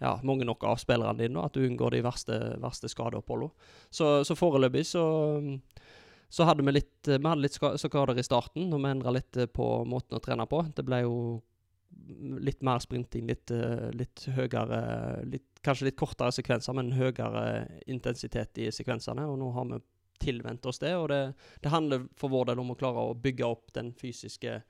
ja, 0.00 0.14
mange 0.26 0.46
nok 0.46 0.64
av 0.68 0.78
spillerne 0.80 1.18
dine, 1.18 1.38
og 1.38 1.48
at 1.48 1.56
du 1.56 1.64
unngår 1.66 1.96
de 1.96 2.04
verste, 2.06 2.38
verste 2.62 2.90
skadeoppholdene. 2.90 3.70
Så, 3.90 4.10
så 4.24 4.36
foreløpig 4.38 4.84
så, 4.86 5.04
så 6.28 6.48
hadde 6.48 6.66
vi 6.66 6.76
litt, 6.76 6.96
vi 7.08 7.18
hadde 7.22 7.44
litt 7.44 7.58
skader 7.58 8.18
i 8.18 8.26
starten, 8.26 8.70
og 8.72 8.82
vi 8.84 8.92
endra 8.92 9.14
litt 9.16 9.38
eh, 9.38 9.50
på 9.50 9.68
måten 9.88 10.18
å 10.18 10.24
trene 10.24 10.46
på. 10.50 10.62
Det 10.76 10.86
ble 10.86 11.02
jo 11.04 11.18
litt 12.38 12.62
mer 12.62 12.78
sprinting, 12.78 13.26
litt, 13.26 13.50
eh, 13.50 13.90
litt 13.96 14.26
høyere 14.36 14.80
litt, 15.26 15.46
Kanskje 15.64 15.88
litt 15.88 15.96
kortere 15.98 16.30
sekvenser, 16.30 16.76
men 16.78 16.92
høyere 16.94 17.66
intensitet 17.90 18.60
i 18.62 18.68
sekvensene. 18.70 19.24
Og 19.26 19.40
nå 19.40 19.48
har 19.56 19.64
vi 19.72 19.80
tilvent 20.22 20.66
oss 20.70 20.78
det, 20.78 20.92
og 20.94 21.08
det, 21.10 21.32
det 21.62 21.72
handler 21.72 22.04
for 22.18 22.30
vår 22.30 22.52
del 22.52 22.62
om 22.62 22.70
å 22.70 22.76
klare 22.78 23.08
å 23.10 23.16
bygge 23.18 23.46
opp 23.46 23.72
den 23.74 23.90
fysiske 23.98 24.60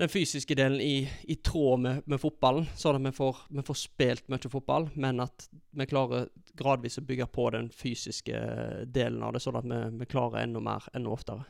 den 0.00 0.08
fysiske 0.08 0.56
delen 0.56 0.80
i, 0.80 1.04
i 1.28 1.36
tråd 1.44 1.80
med, 1.84 2.02
med 2.08 2.20
fotballen, 2.22 2.66
sånn 2.78 2.96
at 2.96 3.10
vi 3.10 3.12
får, 3.16 3.44
vi 3.52 3.64
får 3.66 3.76
spilt 3.76 4.30
mye 4.32 4.52
fotball, 4.52 4.88
men 4.96 5.20
at 5.20 5.48
vi 5.76 5.86
klarer 5.90 6.30
gradvis 6.56 6.96
å 7.00 7.04
bygge 7.04 7.28
på 7.28 7.50
den 7.52 7.68
fysiske 7.74 8.40
delen 8.88 9.20
av 9.26 9.36
det, 9.36 9.42
sånn 9.44 9.60
at 9.60 9.68
vi, 9.68 9.80
vi 10.00 10.08
klarer 10.08 10.46
enda 10.46 10.62
mer 10.64 10.88
enda 10.96 11.12
oftere. 11.12 11.44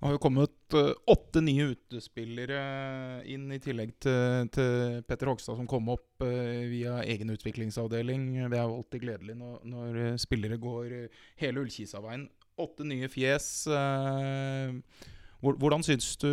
Det 0.00 0.08
har 0.08 0.14
jo 0.14 0.22
kommet 0.24 0.74
eh, 0.80 0.94
åtte 1.12 1.42
nye 1.44 1.66
utespillere 1.74 2.60
inn, 3.28 3.50
i 3.52 3.60
tillegg 3.60 3.92
til, 4.00 4.48
til 4.48 5.02
Petter 5.04 5.28
Hogstad, 5.28 5.58
som 5.60 5.68
kom 5.68 5.92
opp 5.92 6.24
eh, 6.24 6.64
via 6.70 7.02
egen 7.04 7.34
utviklingsavdeling. 7.34 8.30
Det 8.48 8.56
er 8.56 8.64
jo 8.64 8.78
alltid 8.78 9.04
gledelig 9.04 9.36
når, 9.36 9.58
når 9.68 9.98
eh, 10.06 10.16
spillere 10.22 10.56
går 10.62 10.94
eh, 11.02 11.24
hele 11.42 11.60
Ullkisa-veien. 11.66 12.24
Åtte 12.64 12.88
nye 12.88 13.12
fjes. 13.12 13.50
eh, 13.68 14.72
hvordan 15.40 15.84
syns 15.84 16.14
du 16.20 16.30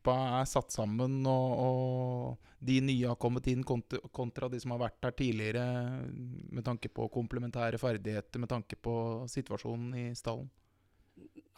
gruppa 0.00 0.40
er 0.40 0.46
satt 0.48 0.72
sammen, 0.72 1.26
og, 1.26 1.58
og 1.60 2.38
de 2.60 2.80
nye 2.80 3.08
har 3.08 3.16
kommet 3.16 3.46
inn 3.48 3.62
kontra, 3.64 3.98
kontra 4.12 4.48
de 4.48 4.60
som 4.60 4.72
har 4.72 4.80
vært 4.80 5.00
der 5.02 5.12
tidligere, 5.12 5.64
med 6.50 6.64
tanke 6.64 6.88
på 6.88 7.08
komplementære 7.08 7.78
ferdigheter, 7.78 8.40
med 8.40 8.48
tanke 8.48 8.76
på 8.76 9.26
situasjonen 9.28 9.94
i 9.94 10.14
stallen? 10.14 10.48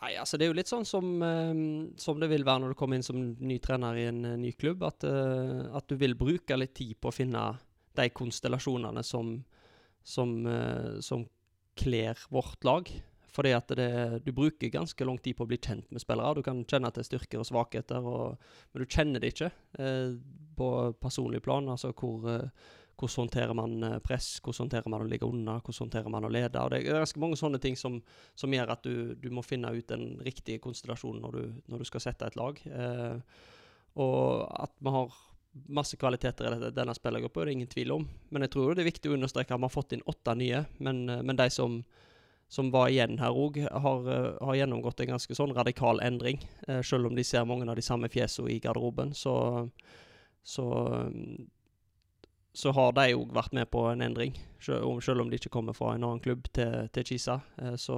Nei, 0.02 0.16
altså 0.18 0.36
Det 0.36 0.46
er 0.46 0.50
jo 0.50 0.58
litt 0.58 0.70
sånn 0.70 0.84
som, 0.84 1.22
eh, 1.22 1.94
som 1.96 2.18
det 2.18 2.28
vil 2.28 2.44
være 2.44 2.64
når 2.64 2.72
du 2.72 2.74
kommer 2.74 2.96
inn 2.96 3.06
som 3.06 3.36
ny 3.38 3.58
trener 3.62 3.96
i 3.96 4.08
en 4.08 4.24
eh, 4.24 4.36
ny 4.36 4.50
klubb. 4.52 4.82
At, 4.82 5.04
eh, 5.04 5.68
at 5.70 5.86
du 5.86 5.94
vil 5.96 6.16
bruke 6.18 6.56
litt 6.58 6.74
tid 6.74 6.96
på 6.98 7.12
å 7.12 7.14
finne 7.14 7.44
de 7.94 8.08
konstellasjonene 8.10 9.04
som, 9.04 9.36
som, 10.02 10.32
som 11.04 11.22
kler 11.78 12.18
vårt 12.32 12.64
lag. 12.64 12.88
Fordi 13.32 13.54
at 13.56 13.72
det, 13.78 13.88
du 14.26 14.32
bruker 14.36 14.72
ganske 14.72 15.06
lang 15.08 15.18
tid 15.22 15.38
på 15.38 15.46
å 15.46 15.48
bli 15.48 15.56
kjent 15.56 15.88
med 15.90 16.02
spillere. 16.02 16.36
Du 16.36 16.44
kan 16.44 16.60
kjenne 16.68 16.90
til 16.92 17.06
styrker 17.06 17.40
og 17.40 17.48
svakheter, 17.48 18.04
og, 18.04 18.52
men 18.72 18.84
du 18.84 18.88
kjenner 18.88 19.22
det 19.22 19.32
ikke 19.32 19.50
eh, 19.80 20.14
på 20.58 20.70
personlig 21.00 21.40
plan. 21.44 21.70
Altså 21.72 21.94
hvor, 21.96 22.26
eh, 22.28 22.68
hvordan 23.00 23.24
håndterer 23.24 23.56
man 23.56 23.88
eh, 23.88 23.98
press, 24.04 24.34
hvordan 24.44 24.66
håndterer 24.66 24.92
man 24.92 25.06
å 25.06 25.08
ligge 25.08 25.28
unna, 25.28 25.56
hvordan 25.60 25.86
håndterer 25.86 26.12
man 26.12 26.28
å 26.28 26.32
lede. 26.32 26.60
Og 26.60 26.70
det 26.72 26.82
er 26.82 27.00
ganske 27.00 27.24
mange 27.24 27.40
sånne 27.40 27.60
ting 27.62 27.78
som, 27.78 27.98
som 28.38 28.52
gjør 28.52 28.76
at 28.76 28.84
du, 28.84 29.14
du 29.16 29.30
må 29.34 29.44
finne 29.46 29.72
ut 29.72 29.88
den 29.88 30.20
riktige 30.22 30.62
konstellasjonen 30.62 31.24
når 31.24 31.38
du, 31.38 31.58
når 31.72 31.82
du 31.82 31.88
skal 31.88 32.04
sette 32.04 32.28
et 32.28 32.38
lag. 32.38 32.60
Eh, 32.68 33.18
og 34.02 34.46
at 34.62 34.76
vi 34.80 34.92
har 34.94 35.20
masse 35.68 35.98
kvaliteter 36.00 36.54
i 36.54 36.70
denne 36.72 36.94
spillergruppa, 36.96 37.42
er 37.42 37.50
det 37.50 37.56
ingen 37.58 37.72
tvil 37.72 37.92
om. 37.98 38.06
Men 38.32 38.46
jeg 38.46 38.54
tror 38.54 38.72
det 38.74 38.84
er 38.84 38.92
viktig 38.92 39.10
å 39.10 39.18
understreke 39.18 39.52
at 39.52 39.60
vi 39.60 39.68
har 39.68 39.74
fått 39.74 39.92
inn 39.96 40.06
åtte 40.08 40.36
nye. 40.38 40.64
Men, 40.78 41.04
eh, 41.08 41.22
men 41.22 41.38
de 41.38 41.48
som, 41.52 41.82
som 42.52 42.68
var 42.70 42.90
igjen 42.92 43.16
her 43.16 43.32
òg, 43.32 43.56
har, 43.64 44.08
eh, 44.12 44.44
har 44.44 44.58
gjennomgått 44.58 45.00
en 45.00 45.14
ganske 45.14 45.34
sånn 45.34 45.54
radikal 45.56 46.02
endring. 46.04 46.42
Eh, 46.68 46.82
selv 46.84 47.08
om 47.08 47.16
de 47.16 47.24
ser 47.24 47.46
mange 47.48 47.64
av 47.64 47.78
de 47.78 47.84
samme 47.84 48.10
fjesene 48.12 48.52
i 48.52 48.60
garderoben, 48.60 49.14
så, 49.16 49.70
så 50.44 50.66
mm, 51.08 51.46
så 52.52 52.74
har 52.76 52.92
de 52.92 53.14
òg 53.16 53.32
vært 53.32 53.54
med 53.56 53.70
på 53.72 53.86
en 53.88 54.04
endring, 54.04 54.36
selv 54.60 54.84
om, 54.84 55.30
de 55.30 55.40
ikke 55.40 55.52
kommer 55.52 55.72
fra 55.72 55.94
en 55.94 56.04
annen 56.04 56.20
klubb 56.20 56.44
til, 56.52 56.90
til 56.92 57.08
Kisa. 57.08 57.40
Eh, 57.56 57.78
så, 57.80 57.96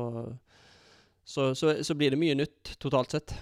så, 1.24 1.50
så 1.58 1.98
blir 1.98 2.14
det 2.14 2.20
mye 2.22 2.38
nytt 2.38 2.76
totalt 2.78 3.16
sett. 3.16 3.34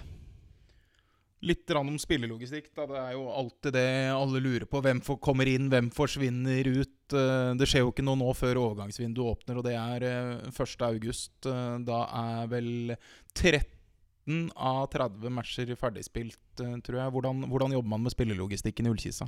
Litt 1.43 1.69
om 1.75 1.93
spillelogistikk. 1.99 2.71
Da. 2.73 2.87
Det 2.87 2.99
er 3.03 3.13
jo 3.17 3.27
alltid 3.29 3.75
det 3.75 3.87
alle 4.15 4.41
lurer 4.41 4.65
på. 4.65 4.81
Hvem 4.81 5.01
kommer 5.21 5.49
inn, 5.51 5.69
hvem 5.69 5.91
forsvinner 5.93 6.69
ut? 6.79 6.92
Eh, 7.13 7.53
Det 7.59 7.67
skjer 7.69 7.85
jo 7.85 7.91
ikke 7.93 8.05
noe 8.05 8.19
nå 8.19 8.31
før 8.37 8.59
overgangsvinduet 8.63 9.37
åpner, 9.37 9.59
og 9.59 9.67
det 9.67 9.75
er 9.79 10.07
eh, 10.09 10.49
1. 10.49 10.75
august. 10.89 11.33
Eh, 11.45 11.77
Da 11.87 12.01
er 12.23 12.51
vel 12.51 12.97
13 13.35 14.51
av 14.55 14.85
30 14.93 15.29
matcher 15.35 15.73
ferdigspilt, 15.75 16.59
eh, 16.63 16.77
tror 16.85 17.01
jeg. 17.01 17.11
Hvordan, 17.15 17.47
hvordan 17.51 17.73
jobber 17.75 17.89
man 17.95 18.03
med 18.05 18.15
spillelogistikken 18.15 18.87
i 18.87 18.93
Ullkisa? 18.93 19.27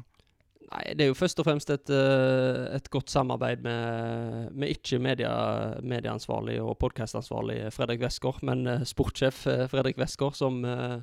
Nei, 0.65 0.95
det 0.97 1.05
er 1.05 1.09
jo 1.11 1.17
først 1.17 1.37
og 1.39 1.45
fremst 1.45 1.69
et, 1.69 1.89
eh, 1.93 2.75
et 2.75 2.87
godt 2.89 3.11
samarbeid 3.13 3.61
med, 3.61 4.49
med 4.57 4.71
ikke 4.73 4.97
medieansvarlig 4.97 6.57
og 6.63 6.77
podkastansvarlig 6.81 7.59
Fredrik 7.75 8.01
Westgård, 8.01 8.41
men 8.47 8.65
eh, 8.67 8.85
sportssjef 8.87 9.45
eh, 9.51 9.67
Fredrik 9.69 9.99
Westgård, 10.01 10.33
som, 10.39 10.57
eh, 10.65 10.97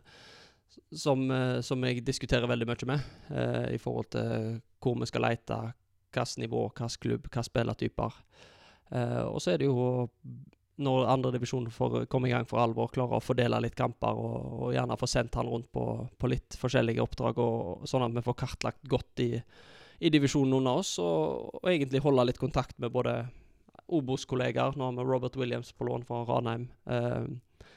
som, 0.99 1.23
eh, 1.31 1.61
som 1.63 1.85
jeg 1.87 2.03
diskuterer 2.05 2.51
veldig 2.51 2.67
mye 2.73 2.91
med 2.91 3.07
eh, 3.31 3.69
i 3.77 3.79
forhold 3.79 4.11
til 4.17 4.59
hvor 4.83 4.99
vi 4.99 5.07
skal 5.07 5.29
lete, 5.29 5.61
hvilket 6.13 6.43
nivå, 6.45 6.67
hvilken 6.69 6.99
klubb, 7.03 7.27
hvilke 7.27 7.47
spillertyper. 7.49 8.19
Eh, 8.93 9.23
og 9.27 9.41
så 9.43 9.55
er 9.55 9.63
det 9.63 9.71
jo 9.71 10.09
når 10.83 11.11
andredivisjon 11.13 11.69
kommer 11.77 12.07
komme 12.11 12.29
i 12.29 12.33
gang 12.33 12.47
for 12.49 12.63
alvor, 12.63 12.91
klarer 12.93 13.19
å 13.19 13.23
fordele 13.25 13.61
litt 13.63 13.77
kamper 13.79 14.19
og, 14.19 14.49
og 14.65 14.73
gjerne 14.75 14.97
få 14.99 15.09
sendt 15.11 15.37
han 15.39 15.51
rundt 15.51 15.69
på, 15.73 15.85
på 16.19 16.33
litt 16.33 16.57
forskjellige 16.59 17.03
oppdrag, 17.05 17.39
og, 17.43 17.87
sånn 17.89 18.07
at 18.07 18.17
vi 18.17 18.25
får 18.25 18.39
kartlagt 18.41 18.89
godt 18.91 19.23
i, 19.23 19.31
i 20.01 20.11
divisjonen 20.13 20.57
under 20.59 20.83
oss, 20.83 20.97
og, 21.03 21.53
og 21.61 21.71
egentlig 21.71 22.03
holde 22.05 22.27
litt 22.31 22.41
kontakt 22.41 22.79
med 22.83 22.93
både 22.95 23.21
Obos-kollegaer, 23.93 24.79
nå 24.79 24.89
har 24.89 24.97
vi 24.97 25.07
Robert 25.07 25.37
Williams 25.37 25.73
på 25.77 25.87
lån 25.87 26.07
fra 26.09 26.23
Ranheim, 26.29 26.69
eh, 26.89 27.69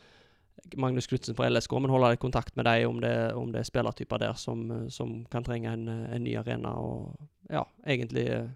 Magnus 0.80 1.10
Knutsen 1.12 1.36
fra 1.38 1.50
LSK, 1.52 1.76
men 1.78 1.92
holde 1.94 2.14
litt 2.14 2.24
kontakt 2.24 2.56
med 2.56 2.66
dem 2.66 2.88
om 2.90 3.04
om 3.38 3.52
det 3.52 3.60
er 3.60 3.68
spillertyper 3.68 4.24
der 4.24 4.40
som, 4.40 4.88
som 4.90 5.26
kan 5.30 5.44
trenge 5.46 5.70
en, 5.70 5.88
en 5.88 6.24
ny 6.24 6.38
arena, 6.40 6.72
og 6.80 7.12
ja, 7.52 7.64
egentlig 7.86 8.28
eh, 8.32 8.52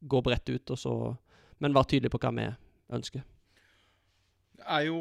gå 0.00 0.20
bredt 0.24 0.52
ut, 0.52 0.74
og 0.74 0.78
så, 0.80 0.92
men 1.62 1.74
være 1.76 1.94
tydelig 1.94 2.12
på 2.14 2.20
hva 2.22 2.34
vi 2.36 2.46
ønsker. 2.96 3.24
Det 4.56 4.64
er 4.72 4.86
jo 4.86 4.98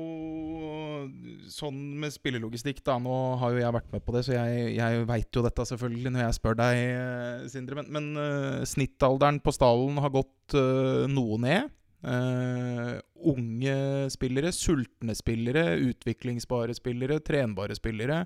sånn 1.50 1.78
med 2.02 2.12
spillelogistikk, 2.14 2.82
da. 2.86 2.98
Nå 3.00 3.14
har 3.40 3.54
jo 3.54 3.62
jeg 3.62 3.76
vært 3.78 3.94
med 3.94 4.04
på 4.04 4.16
det, 4.16 4.26
så 4.28 4.36
jeg, 4.36 4.66
jeg 4.76 5.06
veit 5.08 5.38
jo 5.38 5.44
dette 5.46 5.66
selvfølgelig 5.72 6.12
når 6.12 6.26
jeg 6.26 6.38
spør 6.38 6.60
deg, 6.60 6.82
eh, 6.92 7.46
Sindre. 7.54 7.80
Men, 7.80 7.90
men 7.96 8.10
uh, 8.20 8.66
snittalderen 8.68 9.40
på 9.44 9.54
stallen 9.56 10.02
har 10.04 10.12
gått 10.14 10.58
uh, 10.60 11.08
noe 11.12 11.40
ned. 11.42 11.72
Uh, 12.06 13.00
unge 13.26 13.78
spillere, 14.14 14.52
sultne 14.54 15.16
spillere, 15.18 15.72
utviklingsbare 15.88 16.76
spillere, 16.78 17.22
trenbare 17.26 17.80
spillere. 17.80 18.26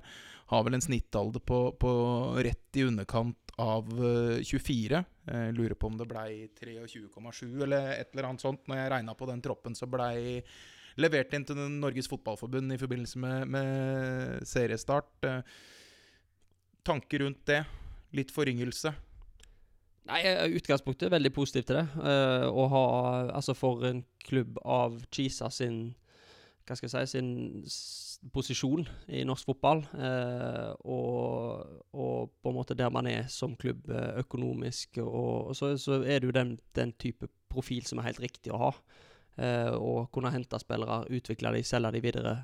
Har 0.50 0.66
vel 0.66 0.76
en 0.76 0.84
snittalder 0.84 1.40
på, 1.46 1.62
på 1.80 1.92
rett 2.42 2.80
i 2.80 2.84
underkant 2.90 3.49
av 3.60 3.88
eh, 3.94 4.42
24. 4.46 5.02
Jeg 5.30 5.54
lurer 5.56 5.76
på 5.78 5.90
om 5.90 5.98
det 6.00 6.08
blei 6.10 6.48
23,7 6.58 7.62
eller 7.66 7.92
et 7.94 8.14
eller 8.14 8.30
annet 8.30 8.44
sånt. 8.44 8.64
Når 8.68 8.80
jeg 8.80 8.92
regna 8.94 9.16
på 9.18 9.28
den 9.30 9.42
troppen, 9.44 9.76
så 9.78 9.88
blei 9.90 10.40
levert 11.00 11.34
inn 11.36 11.46
til 11.46 11.60
Norges 11.80 12.08
Fotballforbund 12.10 12.74
i 12.74 12.80
forbindelse 12.80 13.20
med, 13.22 13.52
med 13.52 14.48
seriestart. 14.48 15.12
Eh, 15.28 15.60
tanker 16.86 17.24
rundt 17.24 17.44
det? 17.50 17.62
Litt 18.16 18.32
foryngelse? 18.34 18.92
Nei, 20.10 20.20
eh, 20.26 20.56
utgangspunktet 20.58 21.08
er 21.08 21.14
veldig 21.14 21.32
positivt 21.36 21.70
til 21.70 21.78
det. 21.78 21.86
Uh, 22.00 22.48
å 22.48 22.66
ha 22.72 22.84
Altså, 23.36 23.54
for 23.54 23.84
en 23.86 24.02
klubb 24.26 24.58
av 24.64 24.98
Chisa 25.12 25.50
sin 25.52 25.92
Hva 26.70 26.76
skal 26.78 26.92
jeg 26.92 27.10
si 27.10 27.18
Sin 27.18 28.30
posisjon 28.30 28.84
i 29.08 29.24
norsk 29.26 29.48
fotball, 29.48 29.80
eh, 29.96 30.70
og, 30.92 31.70
og, 31.96 32.30
på 32.38 32.52
en 32.52 32.58
måte 32.58 32.76
der 32.78 32.92
man 32.92 33.08
er 33.10 33.24
som 33.32 33.56
klubb 33.58 33.88
eh, 33.90 34.20
økonomisk, 34.20 35.00
og, 35.02 35.48
og 35.50 35.56
så, 35.56 35.72
så, 35.80 36.02
er 36.04 36.20
det 36.20 36.28
jo 36.28 36.36
den, 36.36 36.52
den, 36.76 36.92
type 37.00 37.30
profil 37.50 37.86
som 37.88 37.98
er 37.98 38.10
helt 38.10 38.20
riktig 38.22 38.52
å 38.52 38.60
ha. 38.60 38.70
Eh, 39.40 39.72
og 39.72 40.12
kunne 40.14 40.30
hente 40.30 40.60
spillere, 40.60 41.06
utvikle 41.10 41.56
de, 41.56 41.64
selge 41.66 41.94
de 41.96 42.04
videre. 42.04 42.34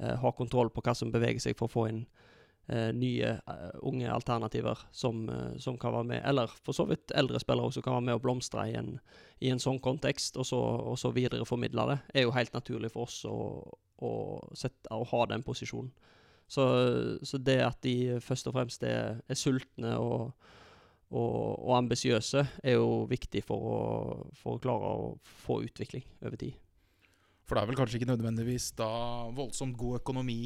Eh, 0.00 0.16
ha 0.18 0.32
kontroll 0.34 0.72
på 0.72 0.82
hva 0.82 0.96
som 0.96 1.12
beveger 1.12 1.44
seg 1.44 1.58
for 1.58 1.68
å 1.68 1.74
få 1.76 1.86
inn 1.92 2.02
nye 2.68 3.36
uh, 3.46 3.70
unge 3.86 4.08
alternativer 4.10 4.80
som, 4.90 5.28
uh, 5.30 5.54
som, 5.62 5.78
kan 5.78 5.94
være 5.94 6.08
med, 6.10 6.22
eller 6.26 6.50
for 6.66 6.74
så 6.74 6.86
vidt 6.88 7.14
eldre 7.14 7.38
spillere 7.42 7.70
også 7.70 7.82
kan 7.84 7.94
være 7.94 8.06
med 8.08 8.18
og 8.18 8.24
blomstre 8.24 8.64
i 8.70 8.74
en, 8.78 8.96
i 9.38 9.52
en 9.52 9.62
sånn 9.62 9.78
kontekst, 9.84 10.38
og 10.40 10.48
så, 10.48 10.58
og 10.58 10.98
så 10.98 11.12
videreformidle 11.14 11.86
det, 11.92 11.98
er 12.14 12.26
jo 12.26 12.34
helt 12.34 12.56
naturlig 12.56 12.90
for 12.94 13.06
oss 13.06 13.20
å, 13.28 13.38
å, 14.02 14.12
sette, 14.58 14.90
å 14.90 15.06
ha 15.12 15.22
den 15.30 15.46
posisjonen. 15.46 15.92
Så, 16.46 16.66
så, 17.26 17.38
det 17.42 17.58
at 17.64 17.80
de 17.82 18.20
først 18.22 18.46
og 18.46 18.54
fremst 18.54 18.84
er, 18.86 19.18
er 19.26 19.38
sultne 19.38 19.96
og, 19.98 20.36
og, 21.10 21.32
og 21.58 21.72
ambisiøse, 21.80 22.44
er 22.62 22.78
jo 22.78 23.02
viktig 23.10 23.42
for 23.46 23.72
å, 23.72 23.80
for 24.38 24.58
å 24.58 24.62
klare 24.62 24.92
å 24.94 25.10
få 25.46 25.62
utvikling 25.66 26.06
over 26.22 26.38
tid. 26.38 26.54
For 27.46 27.54
det 27.54 27.62
er 27.62 27.70
vel 27.70 27.78
kanskje 27.78 28.00
ikke 28.00 28.10
nødvendigvis 28.10 28.72
da 28.74 28.88
voldsomt 29.36 29.76
god 29.78 30.00
økonomi 30.00 30.38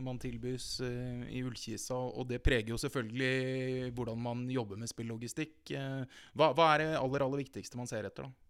man 0.00 0.20
tilbys 0.20 0.78
uh, 0.80 1.26
i 1.28 1.42
Ullkisa, 1.44 1.98
og 1.98 2.24
det 2.30 2.40
preger 2.44 2.72
jo 2.72 2.80
selvfølgelig 2.80 3.92
hvordan 3.92 4.22
man 4.24 4.46
jobber 4.50 4.80
med 4.80 4.88
spillogistikk. 4.88 5.58
Uh, 5.76 6.08
hva, 6.32 6.54
hva, 6.56 6.70
er 6.72 6.84
det 6.84 6.88
aller, 7.02 7.26
aller 7.26 7.44
viktigste 7.44 7.76
man 7.76 7.90
ser 7.90 8.08
etter, 8.08 8.30
da? 8.30 8.41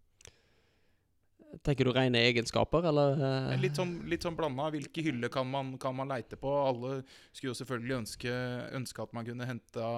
Tenker 1.61 1.85
du 1.85 1.93
rene 1.93 2.21
egenskaper, 2.29 2.87
eller? 2.89 3.19
Uh... 3.19 3.53
Litt 3.61 3.77
sånn, 3.77 3.93
litt 4.09 4.25
sånn 4.25 4.37
blanda. 4.37 4.69
Hvilke 4.73 5.03
hyller 5.05 5.31
kan 5.33 5.47
man, 5.49 5.73
kan 5.81 5.95
man, 5.95 6.09
leite 6.09 6.39
på? 6.39 6.49
Alle 6.49 7.01
skulle 7.31 7.51
jo 7.51 7.57
selvfølgelig 7.59 7.97
ønske, 7.99 8.33
ønske 8.79 9.03
at 9.05 9.13
man 9.15 9.27
kunne 9.27 9.47
hente 9.47 9.91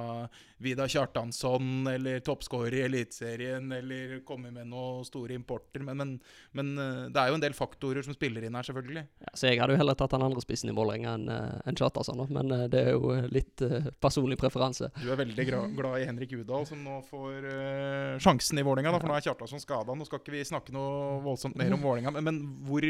Vidar 0.64 0.92
Kjartansson 0.92 1.88
eller 1.92 2.24
toppskårer 2.26 2.80
i 2.80 2.84
Eliteserien 2.88 3.72
eller 3.76 4.20
komme 4.28 4.52
med 4.56 4.70
noen 4.72 5.06
store 5.08 5.36
importer. 5.38 5.84
Men, 5.86 6.00
men, 6.02 6.14
men, 6.56 6.74
eh, 6.82 7.02
det 7.14 7.22
er 7.22 7.32
jo 7.32 7.40
en 7.40 7.46
del 7.46 7.56
faktorer 7.58 8.06
som 8.06 8.16
spiller 8.16 8.46
inn 8.48 8.58
her, 8.58 8.68
selvfølgelig. 8.68 9.06
Ja, 9.26 9.34
så 9.36 9.52
jeg 9.52 9.62
hadde 9.62 9.76
jo 9.76 9.82
heller 9.84 10.00
tatt 10.00 10.16
den 10.16 10.26
andre 10.26 10.44
spissen 10.44 10.72
i 10.72 10.76
Vålerenga 10.76 11.16
enn 11.20 11.30
eh, 11.32 11.56
en 11.70 11.80
Kjartansson, 11.80 12.26
men 12.36 12.54
det 12.72 12.82
er 12.82 12.96
jo 12.96 13.14
litt 13.32 13.64
personlig 14.02 14.40
preferanse. 14.42 14.90
Du 15.02 15.10
er 15.12 15.20
veldig 15.20 15.46
glad 15.76 16.00
i 16.02 16.08
Henrik 16.08 16.34
Udal, 16.36 16.66
som 16.68 16.82
nå 16.84 17.00
får 17.10 17.46
uh, 17.46 18.18
sjansen 18.24 18.60
i 18.60 18.64
Vålerenga, 18.66 18.96
for 18.98 19.12
nå 19.12 19.18
er 19.18 19.26
Kjartansson 19.26 19.62
skada. 19.62 19.96
Nå 19.96 20.08
skal 20.08 20.22
ikke 20.22 20.34
vi 20.34 20.44
snakke 20.48 20.74
noe 20.76 21.20
voldsomt 21.26 21.45
voldsomt 21.46 21.62
mer 21.62 21.74
om 21.74 21.82
Vålerenga. 21.82 22.12
Men, 22.12 22.24
men 22.24 22.42
hvor, 22.66 22.86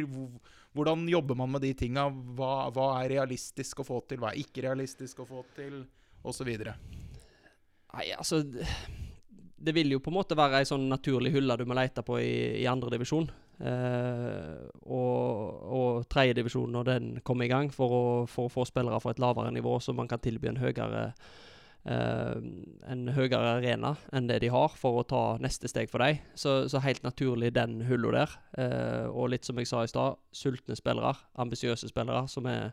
hvordan 0.73 1.07
jobber 1.09 1.35
man 1.35 1.51
med 1.51 1.61
de 1.61 1.73
tinga? 1.73 2.07
Hva, 2.09 2.69
hva, 2.73 2.89
er 3.01 3.15
realistisk 3.17 3.79
å 3.81 3.87
få 3.87 4.01
til? 4.07 4.19
Hva 4.19 4.33
er 4.33 4.41
ikke 4.41 4.65
realistisk 4.65 5.19
å 5.23 5.29
få 5.29 5.45
til? 5.55 5.83
Osv. 6.25 6.47
Nei, 6.49 8.05
altså 8.17 8.39
Det 8.41 9.73
vil 9.77 9.91
jo 9.93 9.99
på 10.01 10.09
en 10.09 10.17
måte 10.17 10.37
være 10.37 10.57
ei 10.57 10.65
sånn 10.65 10.87
naturlig 10.89 11.35
hylle 11.35 11.57
du 11.57 11.67
må 11.69 11.77
lete 11.77 12.01
på 12.01 12.17
i, 12.17 12.63
i 12.63 12.65
andredivisjon. 12.65 13.29
Eh, 13.55 14.63
og 14.89 15.61
og 15.75 16.07
tredjedivisjon 16.11 16.73
når 16.73 16.87
den 16.89 17.11
kommer 17.23 17.45
i 17.45 17.51
gang, 17.51 17.69
for 17.71 17.93
å, 17.93 18.03
for 18.29 18.49
å 18.49 18.51
få 18.51 18.65
spillere 18.67 18.99
fra 19.03 19.13
et 19.13 19.21
lavere 19.21 19.53
nivå, 19.53 19.77
så 19.79 19.93
man 19.93 20.09
kan 20.09 20.23
tilby 20.23 20.49
en 20.51 20.63
høyere 20.63 21.11
Uh, 21.15 21.44
en 21.85 23.09
høyere 23.13 23.59
arena 23.59 23.91
enn 24.15 24.25
det 24.29 24.39
de 24.41 24.49
har, 24.49 24.73
for 24.79 24.99
å 24.99 25.05
ta 25.05 25.23
neste 25.41 25.69
steg 25.69 25.91
for 25.91 26.01
dem. 26.01 26.21
Så, 26.33 26.63
så 26.71 26.81
helt 26.81 27.03
naturlig 27.05 27.53
den 27.53 27.83
hullet 27.85 28.17
der. 28.17 28.37
Uh, 28.57 29.05
og 29.11 29.29
litt 29.35 29.45
som 29.45 29.59
jeg 29.61 29.69
sa 29.69 29.83
i 29.85 29.91
stad, 29.91 30.17
sultne 30.33 30.77
spillere, 30.77 31.13
ambisiøse 31.41 31.91
spillere 31.91 32.25
som 32.31 32.49
er 32.49 32.71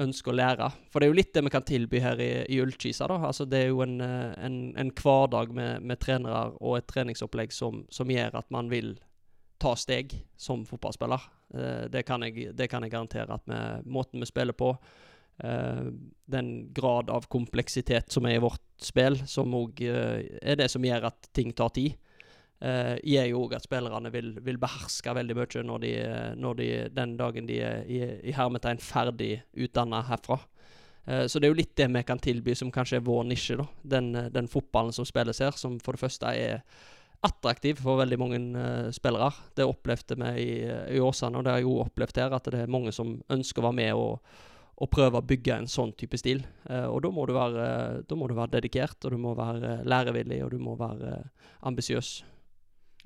ønsker 0.00 0.32
å 0.32 0.36
lære. 0.36 0.68
For 0.88 1.00
det 1.00 1.06
er 1.06 1.10
jo 1.10 1.18
litt 1.18 1.34
det 1.34 1.42
vi 1.44 1.52
kan 1.52 1.66
tilby 1.66 2.00
her 2.00 2.20
i, 2.24 2.30
i 2.48 2.60
Ullkisa. 2.62 3.08
da. 3.10 3.18
Altså, 3.28 3.44
det 3.44 3.58
er 3.66 3.68
jo 3.68 3.82
en, 3.84 3.98
eh, 4.00 4.32
en, 4.46 4.54
en 4.80 4.92
hverdag 4.96 5.52
med, 5.52 5.84
med, 5.84 6.00
trenere 6.00 6.54
og 6.56 6.78
et 6.78 6.88
treningsopplegg 6.88 7.52
som, 7.52 7.82
som, 7.92 8.08
gjør 8.08 8.38
at 8.40 8.48
man 8.54 8.70
vil 8.72 8.94
ta 9.60 9.74
steg 9.76 10.14
som 10.40 10.64
fotballspiller. 10.64 11.26
Det, 11.92 12.04
kan 12.08 12.22
jeg, 12.24 12.54
det, 12.56 12.70
kan 12.72 12.84
jeg, 12.86 12.94
garantere 12.94 13.34
at 13.34 13.44
vi, 13.44 13.60
måten 13.92 14.22
vi 14.22 14.28
spiller 14.30 14.56
på, 14.56 14.70
den 15.40 16.72
grad 16.72 17.10
av 17.10 17.26
kompleksitet 17.32 18.12
som 18.12 18.26
er 18.28 18.36
i 18.36 18.42
vårt 18.42 18.62
spill, 18.82 19.18
som 19.28 19.54
òg 19.56 19.82
uh, 19.88 20.20
er 20.42 20.60
det 20.60 20.70
som 20.72 20.84
gjør 20.84 21.08
at 21.10 21.30
ting 21.36 21.52
tar 21.56 21.72
tid, 21.76 21.96
uh, 22.64 22.96
gjør 23.02 23.28
jo 23.32 23.42
òg 23.46 23.56
at 23.58 23.66
spillerne 23.66 24.12
vil, 24.14 24.32
vil, 24.44 24.60
beherske 24.60 25.14
veldig 25.16 25.36
mye 25.38 25.64
når 25.66 25.82
de, 25.84 25.92
når 26.40 26.60
de, 26.60 26.70
den 26.96 27.16
dagen 27.18 27.50
de 27.50 27.58
er 27.64 27.82
i, 27.88 28.00
i 28.30 28.36
hermetegn 28.36 28.82
ferdig 28.84 29.32
utdanna 29.56 30.04
herfra. 30.10 30.38
så 31.26 31.40
det 31.40 31.48
er 31.48 31.50
jo 31.50 31.58
litt 31.58 31.76
det 31.76 31.88
vi 31.90 32.02
kan 32.06 32.20
tilby 32.20 32.54
som 32.54 32.70
kanskje 32.70 33.00
er 33.00 33.06
vår 33.06 33.24
nisje. 33.26 33.56
da. 33.56 33.66
Den, 33.96 34.12
den 34.30 34.48
fotballen 34.48 34.92
som 34.92 35.08
spilles 35.08 35.40
her, 35.40 35.56
som 35.56 35.78
for 35.80 35.96
det 35.96 36.04
første 36.04 36.30
er 36.36 36.60
attraktiv 37.26 37.80
for 37.82 38.00
veldig 38.00 38.18
mange 38.20 38.38
uh, 38.54 38.90
spillere. 38.94 39.32
Det 39.56 39.66
opplevde 39.66 40.16
vi 40.16 40.44
i, 40.44 40.52
i 40.96 41.00
Åsane, 41.00 41.38
og 41.38 41.44
det 41.44 41.52
har 41.52 41.60
jeg 41.60 41.68
jo 41.68 41.80
opplevd 41.82 42.22
her, 42.22 42.36
at 42.36 42.48
det 42.52 42.62
er 42.62 42.72
mange 42.72 42.92
som 42.96 43.18
ønsker 43.32 43.60
å 43.60 43.68
være 43.68 43.78
med 43.80 43.98
og, 43.98 44.38
å 44.80 44.88
prøve 44.88 45.20
å 45.20 45.26
bygge 45.26 45.56
en 45.60 45.68
sånn 45.68 45.92
type 45.98 46.18
stil. 46.20 46.40
Eh, 46.64 46.86
og 46.88 47.02
da 47.04 47.10
må, 47.12 47.26
være, 47.28 47.64
da 48.08 48.16
må, 48.16 48.28
du 48.30 48.36
være, 48.36 48.54
dedikert, 48.56 48.96
og 49.04 49.12
du 49.12 49.20
må 49.20 49.34
være 49.36 49.80
lærevillig, 49.84 50.40
og 50.46 50.54
du 50.54 50.60
må 50.62 50.76
være 50.80 51.10
uh, 51.20 51.48
ambisiøs. 51.68 52.12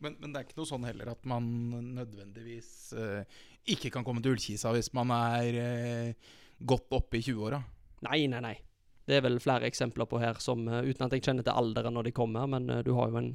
Men, 0.04 0.14
men, 0.20 0.30
det 0.30 0.38
er 0.38 0.46
ikke 0.46 0.60
noe 0.60 0.70
sånn 0.70 0.86
heller 0.86 1.10
at 1.14 1.26
man 1.30 1.48
nødvendigvis 1.96 2.70
eh, 2.98 3.40
ikke 3.74 3.90
kan 3.94 4.06
komme 4.06 4.22
til 4.22 4.34
Ullkisa 4.34 4.72
hvis 4.74 4.90
man 4.94 5.10
er 5.14 6.14
godt 6.58 6.94
oppe 6.94 7.18
i 7.18 7.24
20-åra? 7.24 7.60
Nei, 8.06 8.24
nei, 8.30 8.42
nei. 8.44 8.54
Det 9.06 9.18
er 9.18 9.24
vel 9.24 9.38
flere 9.42 9.66
eksempler 9.68 10.08
på 10.10 10.20
her, 10.22 10.38
som, 10.42 10.66
uten 10.66 11.06
at 11.06 11.14
jeg 11.14 11.24
kjenner 11.24 11.46
til 11.46 11.56
alderen 11.56 11.94
når 11.96 12.08
de 12.08 12.14
kommer. 12.16 12.46
Men 12.50 12.68
du 12.84 12.92
har 12.98 13.10
jo 13.10 13.20
en, 13.20 13.30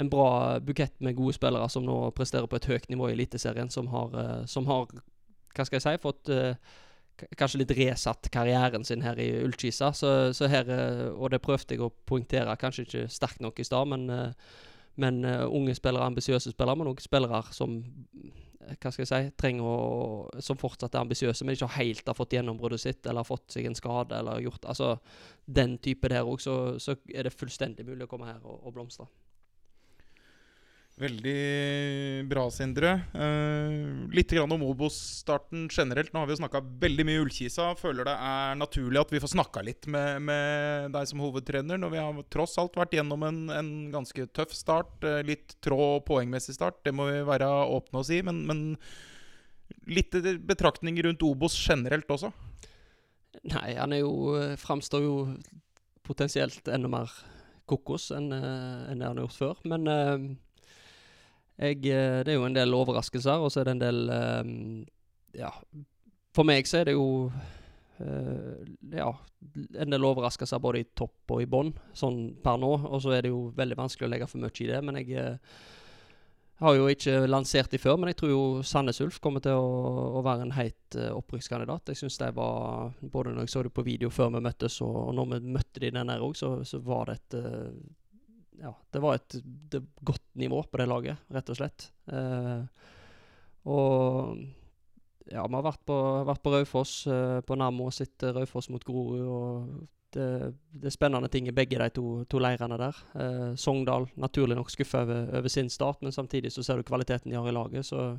en, 0.00 0.10
bra 0.10 0.58
bukett 0.64 0.96
med 1.04 1.18
gode 1.18 1.36
spillere 1.36 1.68
som 1.72 1.86
nå 1.86 1.98
presterer 2.16 2.48
på 2.50 2.58
et 2.58 2.68
høyt 2.70 2.88
nivå 2.92 3.10
i 3.10 3.16
Eliteserien, 3.16 3.70
som 3.72 3.90
har, 3.92 4.16
som 4.50 4.70
har 4.70 4.86
hva 4.92 5.66
skal 5.66 5.80
jeg 5.80 5.86
si, 5.86 6.02
fått 6.04 6.30
kanskje 7.38 7.62
litt 7.62 7.74
resatt 7.78 8.30
karrieren 8.34 8.84
sin 8.86 9.02
her 9.04 9.18
i 9.20 9.28
Ullkisa. 9.42 9.92
Så, 9.96 10.32
så, 10.36 10.48
her, 10.50 10.68
eh, 10.72 11.04
og 11.12 11.32
det 11.34 11.42
prøvde 11.44 11.76
jeg 11.76 11.84
å 11.84 11.92
poengtere, 12.08 12.56
kanskje 12.60 12.86
ikke 12.86 13.06
sterkt 13.12 13.42
nok 13.44 13.60
i 13.60 13.66
stad, 13.66 13.88
men, 13.90 14.08
eh, 14.12 14.58
men 14.98 15.22
uh, 15.22 15.46
unge 15.54 15.76
spillere, 15.78 16.08
ambisiøse 16.10 16.50
spillere, 16.50 16.80
men 16.80 16.88
også 16.90 17.06
spillere 17.06 17.42
som 17.54 17.76
hva 18.68 18.90
skal 18.92 19.04
jeg 19.04 19.08
si, 19.08 19.36
trenger 19.40 19.64
å, 19.64 20.40
som 20.44 20.58
fortsatt 20.60 20.96
er 20.96 21.04
ambisiøse, 21.04 21.46
men 21.46 21.56
ikke 21.56 21.70
helt 21.78 22.10
har 22.10 22.16
fått 22.18 22.34
gjennombruddet 22.36 22.82
sitt, 22.82 23.00
eller 23.06 23.22
har 23.22 23.28
fått 23.28 23.54
seg 23.54 23.68
en 23.68 23.78
skade, 23.78 24.18
eller 24.18 24.42
gjort 24.44 24.66
altså 24.68 24.96
Den 25.46 25.78
type 25.80 26.10
der 26.12 26.26
òg, 26.26 26.42
så, 26.42 26.76
så, 26.82 26.98
er 27.14 27.24
det 27.24 27.32
fullstendig 27.32 27.86
mulig 27.86 28.04
å 28.04 28.10
komme 28.10 28.28
her 28.28 28.42
og, 28.42 28.58
og 28.66 28.74
blomstre. 28.76 29.06
Veldig 30.98 32.26
bra, 32.26 32.48
Sindre. 32.50 32.88
Eh, 33.14 33.74
litt 34.10 34.32
om 34.42 34.62
Obos-starten 34.66 35.68
generelt. 35.70 36.10
Nå 36.10 36.18
har 36.18 36.26
vi 36.26 36.34
jo 36.34 36.40
snakka 36.40 36.62
veldig 36.82 37.04
mye 37.06 37.20
Ullkisa. 37.22 37.68
Føler 37.78 38.08
det 38.08 38.14
er 38.18 38.58
naturlig 38.58 38.98
at 39.04 39.12
vi 39.14 39.20
får 39.22 39.30
snakka 39.36 39.62
litt 39.62 39.86
med, 39.86 40.24
med, 40.26 40.88
deg 40.96 41.06
som 41.06 41.22
hovedtrener, 41.22 41.78
når 41.78 41.92
vi 41.92 42.00
har 42.02 42.18
tross 42.34 42.56
alt 42.58 42.74
vært 42.80 42.96
gjennom 42.98 43.22
en, 43.28 43.38
en 43.54 43.70
ganske 43.94 44.26
tøff 44.34 44.56
start. 44.58 44.96
Uh, 45.06 45.20
litt 45.28 45.54
trå 45.62 46.00
poengmessig 46.08 46.56
start, 46.58 46.82
det 46.82 46.96
må 46.96 47.06
vi 47.12 47.22
være 47.30 47.46
åpne 47.46 48.02
å 48.02 48.08
si. 48.10 48.18
Men, 48.26 48.42
men 48.50 48.66
litt 49.86 50.18
betraktninger 50.50 51.06
rundt 51.06 51.22
Obos 51.30 51.54
generelt 51.62 52.10
også? 52.10 52.32
Nei, 53.54 53.70
han 53.78 53.94
er 53.94 54.02
jo 54.02 54.34
eh, 54.34 54.58
Framstår 54.58 55.04
jo 55.04 55.14
potensielt 56.02 56.66
enda 56.74 56.90
mer 56.90 57.12
kokos 57.70 58.10
enn, 58.16 58.32
enn 58.32 58.98
det 58.98 59.06
han 59.06 59.18
har 59.20 59.26
gjort 59.28 59.38
før. 59.44 59.66
Men 59.68 59.86
uh, 59.86 60.28
jeg, 61.58 61.78
eh, 61.90 62.20
det 62.22 62.32
er 62.32 62.38
jo 62.38 62.46
en 62.46 62.56
del 62.56 62.74
overraskelser, 62.76 63.42
og 63.42 63.50
så 63.50 63.60
er 63.60 63.68
det 63.68 63.76
en 63.76 63.86
del 63.86 64.02
um, 64.10 64.58
Ja. 65.36 65.52
For 66.36 66.46
meg 66.46 66.68
så 66.70 66.80
er 66.80 66.90
det 66.90 66.94
jo 66.94 67.08
uh, 67.28 68.58
ja, 68.94 69.08
en 69.74 69.90
del 69.90 70.06
overraskelser 70.06 70.62
både 70.62 70.84
i 70.84 70.86
topp 70.94 71.34
og 71.34 71.42
i 71.42 71.48
bånn, 71.50 71.72
sånn 71.98 72.20
per 72.44 72.60
nå. 72.62 72.70
Og 72.86 73.02
så 73.02 73.16
er 73.16 73.26
det 73.26 73.32
jo 73.32 73.48
veldig 73.58 73.78
vanskelig 73.80 74.06
å 74.06 74.12
legge 74.12 74.30
for 74.30 74.42
mye 74.42 74.54
i 74.54 74.70
det. 74.70 74.78
Men 74.86 75.00
jeg, 75.02 75.34
Har 76.58 76.74
jo 76.74 76.88
ikke 76.90 77.26
lansert 77.26 77.70
de 77.70 77.78
før, 77.78 77.96
men 77.98 78.10
jeg 78.10 78.18
tror 78.18 78.30
jo 78.30 78.62
Sandnes 78.66 78.98
Ulf 79.00 79.20
kommer 79.22 79.42
til 79.42 79.54
å, 79.54 80.18
å 80.18 80.22
være 80.26 80.46
en 80.46 80.54
heit 80.54 80.98
uh, 80.98 81.10
opprykkskandidat. 81.18 81.90
Jeg 81.90 82.04
syns 82.04 82.18
de 82.18 82.30
var 82.34 82.92
Både 83.00 83.34
når 83.34 83.46
jeg 83.46 83.54
så 83.56 83.62
det 83.62 83.74
på 83.74 83.86
video 83.86 84.10
før 84.10 84.36
vi 84.36 84.46
møttes, 84.46 84.80
og, 84.82 85.14
når 85.14 85.32
vi 85.34 85.56
møtte 85.58 85.82
de 85.82 85.90
den 85.90 86.10
der 86.10 86.22
òg, 86.22 86.38
så, 86.38 86.58
så, 86.66 86.78
var 86.82 87.10
det 87.10 87.18
et 87.18 87.40
uh, 87.42 87.72
Ja, 88.58 88.72
det 88.92 89.02
var 89.02 89.18
et 89.18 89.36
det, 89.42 89.82
godt 90.02 90.24
nivå 90.38 90.62
på 90.66 90.80
det 90.80 90.88
laget, 90.90 91.26
rett 91.34 91.52
og 91.52 91.58
slett. 91.60 91.90
Eh, 92.10 92.64
og 93.68 94.40
ja, 95.28 95.44
vi 95.44 95.58
har 95.58 95.66
vært 95.66 95.84
på, 95.86 95.98
vært 96.26 96.42
på 96.42 96.54
Raufoss, 96.54 96.94
på 97.46 97.58
Nammo, 97.60 97.90
sett 97.92 98.24
Raufoss 98.34 98.70
mot 98.72 98.84
Grorud. 98.84 99.26
og 99.28 99.86
det, 100.10 100.54
det, 100.70 100.88
er 100.88 100.94
spennende 100.94 101.28
ting 101.28 101.48
i 101.48 101.54
begge 101.54 101.78
de 101.80 101.88
to, 101.92 102.04
to 102.30 102.40
leirene 102.40 102.78
der. 102.80 103.00
Eh, 103.20 103.50
Sogndal 103.60 104.08
naturlig 104.20 104.56
nok 104.56 104.70
skuffa 104.72 105.02
over, 105.04 105.28
over, 105.38 105.52
sin 105.52 105.70
start, 105.70 106.02
men 106.02 106.14
samtidig 106.14 106.52
så 106.52 106.64
ser 106.64 106.80
du 106.80 106.86
kvaliteten 106.88 107.30
de 107.30 107.36
har 107.36 107.48
i 107.48 107.54
laget. 107.54 107.86
Så 107.86 108.10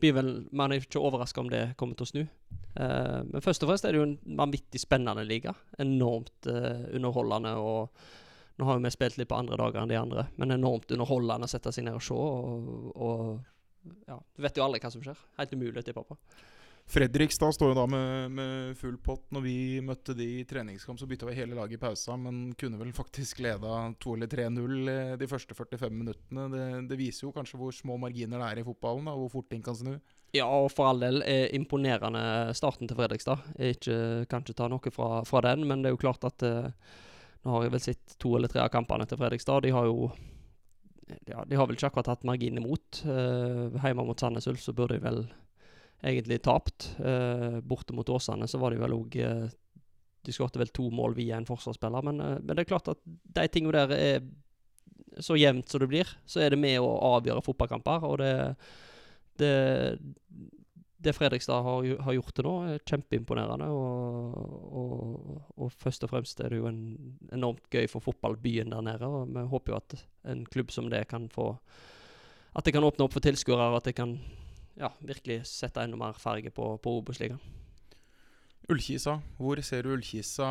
blir 0.00 0.16
vel 0.16 0.32
man 0.50 0.72
er 0.72 0.82
ikke 0.82 1.02
overraska 1.02 1.42
om 1.42 1.50
det 1.52 1.64
kommer 1.78 1.98
til 1.98 2.08
å 2.08 2.12
snu. 2.12 2.22
Eh, 2.22 3.20
men 3.30 3.44
først 3.44 3.64
og 3.64 3.72
fremst 3.72 3.86
er 3.86 3.94
det 3.94 4.02
jo 4.02 4.08
en 4.08 4.38
vanvittig 4.42 4.82
spennende 4.82 5.26
liga. 5.26 5.54
Enormt 5.82 6.50
eh, 6.50 6.86
underholdende. 6.96 7.56
og 7.56 8.24
Nå 8.56 8.64
har 8.64 8.78
jo 8.78 8.84
vi 8.86 8.92
spilt 8.94 9.18
litt 9.20 9.28
på 9.28 9.36
andre 9.36 9.58
dager 9.60 9.82
enn 9.82 9.92
de 9.92 10.00
andre, 10.00 10.26
men 10.40 10.54
enormt 10.54 10.92
underholdende 10.94 11.48
å 11.48 11.52
sette 11.52 11.72
seg 11.74 11.84
ned 11.86 11.98
og 11.98 12.04
se. 12.04 12.16
Og, 12.16 12.92
og 12.96 13.96
ja, 14.08 14.18
Du 14.34 14.44
vet 14.44 14.56
jo 14.56 14.64
aldri 14.64 14.80
hva 14.82 14.92
som 14.92 15.04
skjer. 15.04 15.18
Helt 15.40 15.52
umulig 15.52 15.82
å 15.82 15.86
tippe 15.86 16.04
på. 16.06 16.16
Fredrikstad 16.86 17.50
står 17.54 17.72
jo 17.72 17.76
da 17.80 17.84
med, 17.90 18.30
med, 18.30 18.76
full 18.78 18.94
pott. 19.02 19.24
Når 19.34 19.42
vi 19.42 19.54
møtte 19.82 20.14
de 20.14 20.26
i 20.38 20.44
treningskamp, 20.46 21.00
så 21.00 21.08
bytta 21.10 21.26
vi 21.26 21.34
hele 21.34 21.56
laget 21.58 21.80
i 21.80 21.82
pausa, 21.82 22.14
men 22.20 22.52
kunne 22.58 22.78
vel 22.78 22.92
faktisk 22.94 23.40
leda 23.42 23.80
2 24.02 24.12
eller 24.14 24.30
3-0 24.30 24.92
eh, 24.92 25.14
de 25.18 25.28
første 25.30 25.56
45 25.58 25.96
minuttene. 25.96 26.44
Det, 26.52 26.66
det, 26.92 26.98
viser 27.00 27.26
jo 27.26 27.32
kanskje 27.34 27.58
hvor 27.58 27.74
små 27.74 27.98
marginer 27.98 28.38
det 28.38 28.52
er 28.52 28.60
i 28.62 28.66
fotballen, 28.68 29.10
og 29.10 29.24
hvor 29.24 29.34
fort 29.40 29.50
ting 29.50 29.66
kan 29.66 29.78
snu. 29.78 29.96
Ja, 30.34 30.46
og 30.46 30.70
for 30.74 30.92
all 30.92 31.02
del 31.02 31.24
er 31.26 31.50
imponerende 31.58 32.54
starten 32.54 32.86
til 32.86 32.98
Fredrikstad. 32.98 33.42
Jeg 33.58 33.80
ikke, 33.80 33.98
kan 34.30 34.46
ikke 34.46 34.58
ta 34.60 34.70
noe 34.70 34.94
fra, 34.94 35.10
fra, 35.26 35.42
den, 35.48 35.66
men 35.66 35.82
det 35.82 35.90
er 35.90 35.96
jo 35.96 36.02
klart 36.06 36.26
at 36.28 36.46
uh, 36.46 36.70
Nå 37.44 37.52
har 37.52 37.66
jeg 37.66 37.74
vel 37.74 37.84
sett 37.84 38.16
to 38.22 38.32
eller 38.36 38.50
tre 38.50 38.62
av 38.64 38.72
kampene 38.72 39.06
til 39.08 39.18
Fredrikstad. 39.20 39.66
De 39.66 39.74
har 39.74 39.88
jo 39.88 40.10
ja, 41.30 41.44
de 41.46 41.54
har 41.54 41.68
vel 41.68 41.76
ikke 41.76 41.90
akkurat 41.90 42.10
hatt 42.10 42.24
margin 42.26 42.58
imot. 42.58 43.02
Uh, 43.06 43.74
hjemme 43.78 44.06
mot 44.08 44.20
Sandnes 44.20 44.48
Ulf 44.50 44.62
så 44.64 44.74
burde 44.74 44.96
de 44.96 45.04
vel 45.04 45.20
egentlig 46.02 46.40
tapt. 46.42 46.90
Uh, 46.98 47.60
borte 47.62 47.94
mot 47.94 48.08
Åsane 48.08 48.48
så 48.50 48.58
var 48.62 48.74
de 48.74 48.80
vel 48.82 48.96
òg 48.96 49.14
uh, 49.22 49.46
De 50.26 50.34
skåret 50.34 50.58
vel 50.58 50.72
to 50.74 50.88
mål 50.90 51.14
via 51.14 51.38
en 51.38 51.46
forsvarsspiller, 51.46 52.02
men, 52.08 52.18
uh, 52.20 52.34
men, 52.40 52.54
det 52.56 52.64
er 52.64 52.72
klart 52.72 52.90
at 52.90 53.02
de 53.06 53.46
tingene 53.52 53.86
der 53.86 53.94
er 53.96 55.22
så 55.22 55.36
jevnt 55.38 55.70
som 55.70 55.80
det 55.80 55.88
blir, 55.88 56.10
så 56.28 56.42
er 56.42 56.52
det 56.52 56.60
med 56.60 56.80
å 56.82 56.90
avgjøre 57.16 57.44
fotballkamper. 57.46 58.02
Og 58.04 58.18
det, 58.20 58.32
det, 59.40 59.52
det 60.98 61.12
Fredrikstad 61.12 61.62
har, 61.62 61.88
har, 62.02 62.14
gjort 62.16 62.32
til 62.36 62.46
nå, 62.46 62.54
er 62.70 62.84
kjempeimponerende. 62.88 63.68
Og, 63.68 64.38
og, 64.80 65.42
og, 65.56 65.72
først 65.72 66.06
og 66.06 66.12
fremst 66.12 66.40
er 66.40 66.52
det 66.52 66.60
jo 66.62 66.70
en, 66.70 66.80
enormt 67.36 67.66
gøy 67.72 67.88
for 67.90 68.04
fotballbyen 68.04 68.72
der 68.72 68.84
nede. 68.86 69.10
Og 69.10 69.28
vi 69.34 69.44
håper 69.52 69.74
jo 69.74 69.80
at 69.82 69.96
en 70.32 70.46
klubb 70.48 70.72
som 70.74 70.90
det 70.92 71.06
kan 71.10 71.28
få 71.32 71.54
At 72.56 72.64
det 72.64 72.72
kan 72.72 72.84
åpne 72.84 73.04
opp 73.04 73.12
for 73.12 73.20
tilskuere, 73.20 73.68
og 73.68 73.76
at 73.76 73.84
det 73.90 73.98
kan 73.98 74.14
ja, 74.80 74.88
virkelig 75.04 75.42
sette 75.44 75.82
enda 75.84 75.98
mer 76.00 76.16
farge 76.16 76.48
på, 76.50 76.78
på 76.80 76.92
Obos-ligaen. 77.02 77.40
Ullkisa. 78.72 79.18
Hvor 79.36 79.60
ser 79.60 79.84
du 79.84 79.92
Ullkisa 79.92 80.48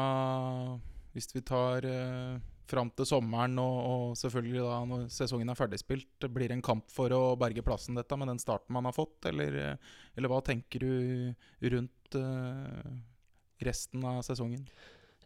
hvis 1.16 1.32
vi 1.34 1.42
tar 1.48 1.86
eh, 1.88 2.38
fram 2.70 2.92
til 2.96 3.08
sommeren 3.10 3.60
og, 3.62 3.78
og, 3.86 4.18
selvfølgelig 4.20 4.64
da 4.66 4.80
når 4.90 5.06
sesongen 5.14 5.52
er 5.52 5.60
ferdigspilt? 5.60 6.28
Blir 6.28 6.52
det 6.52 6.60
en 6.60 6.66
kamp 6.66 6.90
for 6.94 7.14
å 7.16 7.24
berge 7.40 7.64
plassen 7.66 7.98
dette 7.98 8.18
med 8.20 8.32
den 8.32 8.42
starten 8.42 8.76
man 8.76 8.88
har 8.90 8.96
fått, 8.96 9.30
eller, 9.32 9.78
eller 10.16 10.32
hva 10.32 10.42
tenker 10.46 10.86
du 10.86 11.72
rundt 11.76 12.20
uh, 12.20 12.92
resten 13.66 14.06
av 14.08 14.22
sesongen? 14.26 14.66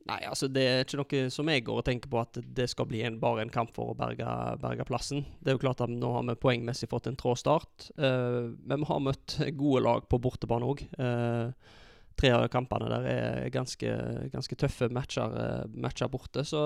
Nei, 0.09 0.19
altså 0.25 0.47
det 0.49 0.63
er 0.65 0.85
ikke 0.85 0.99
noe 1.01 1.31
som 1.33 1.49
jeg 1.51 1.65
går 1.67 1.81
og 1.81 1.85
tenker 1.85 2.09
på 2.09 2.21
at 2.21 2.39
det 2.41 2.69
skal 2.71 2.87
bli 2.89 3.03
en, 3.05 3.19
bare 3.21 3.43
en 3.43 3.51
kamp 3.53 3.73
for 3.75 3.91
å 3.91 3.97
berge, 3.97 4.25
berge, 4.61 4.87
plassen. 4.87 5.25
Det 5.39 5.51
er 5.51 5.57
jo 5.57 5.63
klart 5.65 5.83
at 5.85 5.91
nå 5.91 6.13
har 6.15 6.25
vi 6.29 6.37
poengmessig 6.39 6.89
fått 6.89 7.11
en 7.11 7.19
trå 7.19 7.35
start, 7.37 7.91
uh, 7.99 8.49
men 8.63 8.81
vi 8.81 8.89
har 8.89 9.05
møtt 9.05 9.37
gode 9.59 9.83
lag 9.85 10.07
på 10.09 10.21
bortebane 10.23 10.71
òg. 10.71 10.85
Uh, 10.97 11.05
eh, 11.09 11.77
tre 12.19 12.33
av 12.35 12.47
kampene 12.51 12.89
der 12.91 13.05
er 13.09 13.51
ganske, 13.53 13.93
ganske 14.33 14.57
tøffe 14.59 14.89
matcher, 14.93 15.35
uh, 15.35 15.77
matcher 15.79 16.11
borte, 16.11 16.43
så, 16.47 16.63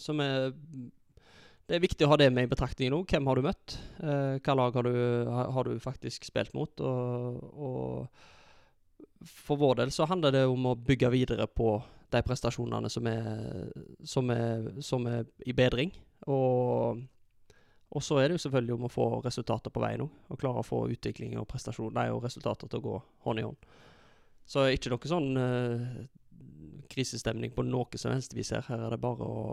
så 0.00 0.16
vi, 0.16 0.30
det 1.66 1.76
er 1.76 1.84
viktig 1.84 2.06
å 2.06 2.14
ha 2.14 2.20
det 2.20 2.30
med 2.32 2.48
i 2.48 2.52
betraktningen 2.52 2.96
òg. 2.96 3.10
Hvem 3.10 3.28
har 3.28 3.36
du 3.38 3.46
møtt? 3.46 3.76
hva 4.00 4.54
lag 4.54 4.76
har 4.78 4.86
du, 4.86 4.96
har 5.28 5.68
du, 5.68 5.76
faktisk 5.82 6.28
spilt 6.28 6.54
mot? 6.56 6.80
og, 6.80 7.44
og 7.56 8.26
for 9.26 9.56
vår 9.56 9.74
del 9.74 9.90
så 9.90 10.06
handler 10.06 10.34
det 10.34 10.44
om 10.46 10.66
å 10.70 10.76
bygge 10.78 11.10
videre 11.12 11.46
på 11.46 11.76
de 12.12 12.22
prestasjonene 12.22 12.90
som 12.92 13.06
er, 13.10 13.70
som 14.04 14.30
er, 14.30 14.70
som 14.84 15.06
er 15.10 15.26
i 15.46 15.54
bedring. 15.56 15.92
Og, 16.30 17.02
og, 17.90 18.02
så 18.02 18.20
er 18.20 18.28
det 18.28 18.38
jo 18.38 18.44
selvfølgelig 18.46 18.76
om 18.76 18.86
å 18.88 18.92
få 18.92 19.08
resultater 19.24 19.74
på 19.74 19.82
veien 19.82 20.06
òg. 20.06 20.22
Og 20.30 20.40
klare 20.40 20.62
å 20.62 20.66
få 20.66 20.84
utvikling 20.92 21.36
og 21.40 21.48
og 21.50 22.24
resultater 22.24 22.68
til 22.68 22.80
å 22.80 22.86
gå 22.86 22.96
hånd 23.26 23.42
i 23.42 23.46
hånd. 23.46 23.68
Så 24.46 24.62
er 24.62 24.76
ikke 24.76 24.92
noe 24.92 25.10
sånn 25.10 25.40
uh, 25.40 26.04
krisestemning 26.92 27.54
på 27.54 27.64
noe 27.66 27.98
som 27.98 28.14
helst 28.14 28.36
vi 28.36 28.44
ser. 28.46 28.64
Her 28.68 28.86
er 28.86 28.94
det 28.94 29.02
bare 29.02 29.26
å 29.26 29.46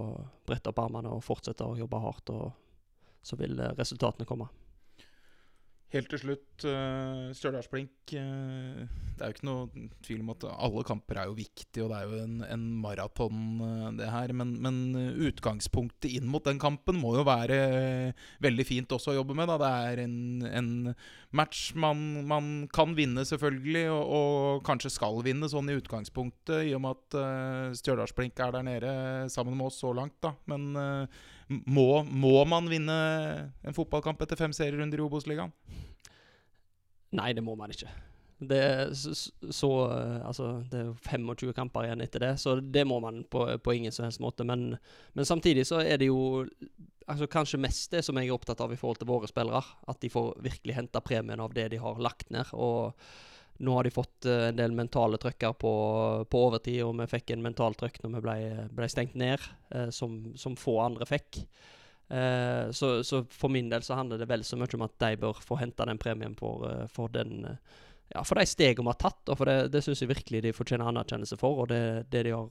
brette 0.48 0.70
opp 0.70 0.84
armene 0.84 1.14
og 1.14 1.24
fortsette 1.26 1.66
å 1.66 1.78
jobbe 1.80 2.02
hardt, 2.04 2.30
og 2.34 3.26
så 3.26 3.40
vil 3.40 3.58
uh, 3.60 3.74
resultatene 3.80 4.30
komme. 4.30 4.50
Helt 5.94 6.10
til 6.10 6.24
slutt, 6.24 6.64
uh, 6.66 7.30
Stjørdalsblink. 7.38 8.16
Uh, 8.18 8.82
det 9.14 9.22
er 9.22 9.30
jo 9.30 9.36
ikke 9.36 9.46
noe 9.46 9.90
tvil 10.02 10.24
om 10.24 10.32
at 10.34 10.46
alle 10.50 10.82
kamper 10.88 11.20
er 11.22 11.28
jo 11.30 11.36
viktige, 11.38 11.84
og 11.84 11.92
det 11.92 12.00
er 12.00 12.08
jo 12.10 12.22
en, 12.24 12.40
en 12.48 12.64
maraton, 12.82 13.44
uh, 13.62 13.92
det 14.00 14.08
her. 14.10 14.34
Men, 14.34 14.56
men, 14.64 14.80
utgangspunktet 15.28 16.16
inn 16.18 16.26
mot 16.34 16.42
den 16.48 16.58
kampen 16.62 16.98
må 16.98 17.14
jo 17.20 17.26
være 17.28 17.60
veldig 18.42 18.66
fint 18.66 18.96
også 18.98 19.14
å 19.14 19.20
jobbe 19.20 19.38
med. 19.38 19.52
Da. 19.52 19.60
Det 19.62 19.70
er 19.92 20.02
en, 20.08 20.18
en 20.50 20.72
match 21.38 21.76
man, 21.78 22.02
man, 22.26 22.50
kan 22.74 22.98
vinne, 22.98 23.28
selvfølgelig, 23.30 23.86
og, 23.94 24.16
og, 24.18 24.66
kanskje 24.66 24.96
skal 24.96 25.22
vinne 25.26 25.52
sånn 25.52 25.70
i 25.70 25.78
utgangspunktet, 25.78 26.72
i 26.72 26.74
og 26.74 26.82
med 26.88 26.98
at 26.98 27.20
uh, 27.22 27.78
Stjørdalsblink 27.78 28.42
er 28.42 28.58
der 28.58 28.66
nede 28.66 28.98
sammen 29.30 29.60
med 29.62 29.70
oss 29.70 29.78
så 29.86 29.94
langt. 29.94 30.18
da. 30.26 30.34
Men 30.50 30.74
må, 31.66 32.04
må 32.04 32.40
man 32.50 32.70
vinne 32.72 32.96
en 33.64 33.76
fotballkamp 33.76 34.22
etter 34.24 34.40
fem 34.40 34.54
serierunder 34.56 35.00
i 35.00 35.06
Obos-ligaen? 35.06 35.54
Nei, 37.14 37.30
det 37.38 37.44
må 37.46 37.56
man 37.60 37.74
ikke. 37.74 37.92
Det 38.44 38.60
er, 38.60 38.94
så, 38.94 39.70
eh, 39.94 40.22
altså, 40.28 40.48
det 40.72 40.80
er 40.82 40.94
25 41.06 41.54
kamper 41.56 41.88
igjen 41.88 42.02
etter 42.04 42.26
det, 42.26 42.32
så 42.42 42.58
det 42.60 42.84
må 42.90 42.98
man 43.04 43.22
på, 43.32 43.46
på 43.64 43.76
ingen 43.78 43.94
som 43.94 44.08
helst 44.08 44.24
måte. 44.24 44.46
Men, 44.48 44.74
men, 45.14 45.28
samtidig 45.28 45.68
så 45.70 45.80
er 45.84 46.02
det 46.02 46.10
jo 46.10 46.44
altså, 47.08 47.30
kanskje 47.32 47.62
mest 47.62 47.94
det 47.94 48.04
som 48.06 48.18
jeg 48.20 48.32
er 48.32 48.36
opptatt 48.36 48.64
av 48.66 48.74
i 48.74 48.80
forhold 48.80 49.00
til 49.02 49.12
våre 49.12 49.30
spillere. 49.32 49.62
At 49.88 50.02
de 50.04 50.12
får 50.12 50.34
virkelig 50.44 50.80
henta 50.80 51.04
premien 51.06 51.44
av 51.44 51.56
det 51.56 51.70
de 51.76 51.82
har 51.84 52.02
lagt 52.04 52.34
ned. 52.34 52.52
og 52.54 52.98
nå 53.58 53.76
har 53.76 53.84
de 53.84 53.94
fått 53.94 54.26
uh, 54.26 54.50
en 54.50 54.58
del 54.58 54.74
mentale 54.76 55.20
trøkker 55.22 55.54
på, 55.60 55.74
på, 56.30 56.42
overtid, 56.48 56.82
og 56.86 56.98
vi 57.02 57.10
fikk 57.12 57.34
en 57.36 57.46
mental 57.46 57.78
trøkk 57.78 58.02
når 58.04 58.16
vi 58.16 58.24
ble, 58.26 58.38
ble 58.74 58.90
stengt 58.92 59.16
ned, 59.20 59.46
eh, 59.76 59.90
som, 59.94 60.20
som, 60.40 60.58
få 60.60 60.80
andre 60.84 61.08
fikk. 61.10 61.44
Eh, 62.10 62.72
så, 62.76 62.96
så, 63.06 63.24
for 63.32 63.54
min 63.54 63.70
del 63.72 63.86
så 63.86 64.00
handler 64.00 64.22
det 64.22 64.30
vel 64.32 64.44
så 64.48 64.60
mye 64.60 64.78
om 64.78 64.86
at 64.88 64.98
de 65.06 65.16
bør 65.22 65.42
få 65.44 65.60
hente 65.62 65.88
den 65.90 66.02
premien 66.02 66.38
for, 66.40 66.66
for 66.94 67.14
den 67.14 67.44
ja, 68.14 68.24
for 68.24 68.38
de 68.38 68.46
stegene 68.46 68.86
vi 68.86 68.92
har 68.92 69.00
tatt, 69.02 69.30
og 69.32 69.38
for 69.40 69.50
det, 69.50 69.72
det 69.74 69.82
syns 69.82 70.04
jeg 70.04 70.12
virkelig 70.12 70.44
de 70.46 70.52
fortjener 70.54 70.86
anerkjennelse 70.86 71.38
for. 71.40 71.64
Og 71.64 71.70
det, 71.72 72.12
det 72.14 72.26
de 72.28 72.34
har 72.36 72.50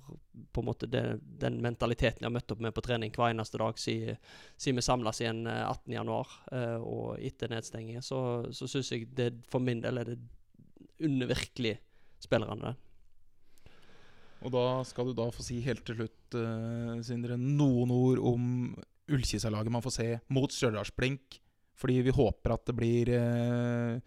på 0.52 0.62
en 0.62 0.66
måte 0.66 0.88
det, 0.90 1.02
Den 1.22 1.60
mentaliteten 1.62 2.22
de 2.22 2.26
har 2.26 2.34
møtt 2.34 2.50
opp 2.50 2.62
med 2.64 2.74
på 2.74 2.82
trening 2.82 3.12
hver 3.14 3.30
eneste 3.30 3.60
dag 3.60 3.78
siden, 3.78 4.18
si 4.58 4.74
vi 4.74 4.82
samles 4.82 5.22
igjen 5.22 5.44
18.1. 5.46 6.36
Eh, 6.58 6.78
og 6.82 7.22
etter 7.22 7.52
nedstengingen, 7.52 8.02
så, 8.02 8.20
så 8.50 8.70
syns 8.70 8.90
jeg 8.94 9.10
det 9.14 9.30
for 9.52 9.62
min 9.62 9.84
del 9.84 10.02
er 10.02 10.12
det 10.12 10.18
unner 11.06 11.30
virkelig 11.30 11.76
spillerne 12.22 12.70
det. 12.70 12.74
Og 14.42 14.50
da 14.54 14.64
skal 14.86 15.08
du 15.08 15.14
da 15.14 15.28
få 15.30 15.44
si 15.46 15.60
helt 15.62 15.84
til 15.86 16.00
slutt, 16.00 16.34
uh, 16.34 16.98
Sindre, 17.06 17.38
noen 17.38 17.92
ord 17.94 18.22
om 18.32 18.48
Ullkisa-laget 19.12 19.74
man 19.74 19.84
får 19.84 19.94
se 19.98 20.08
mot 20.34 20.50
Stjørdalsblink. 20.50 21.38
Fordi 21.78 22.02
vi 22.04 22.14
håper 22.14 22.54
at 22.54 22.66
det 22.68 22.74
blir 22.78 23.10
uh, 23.16 24.00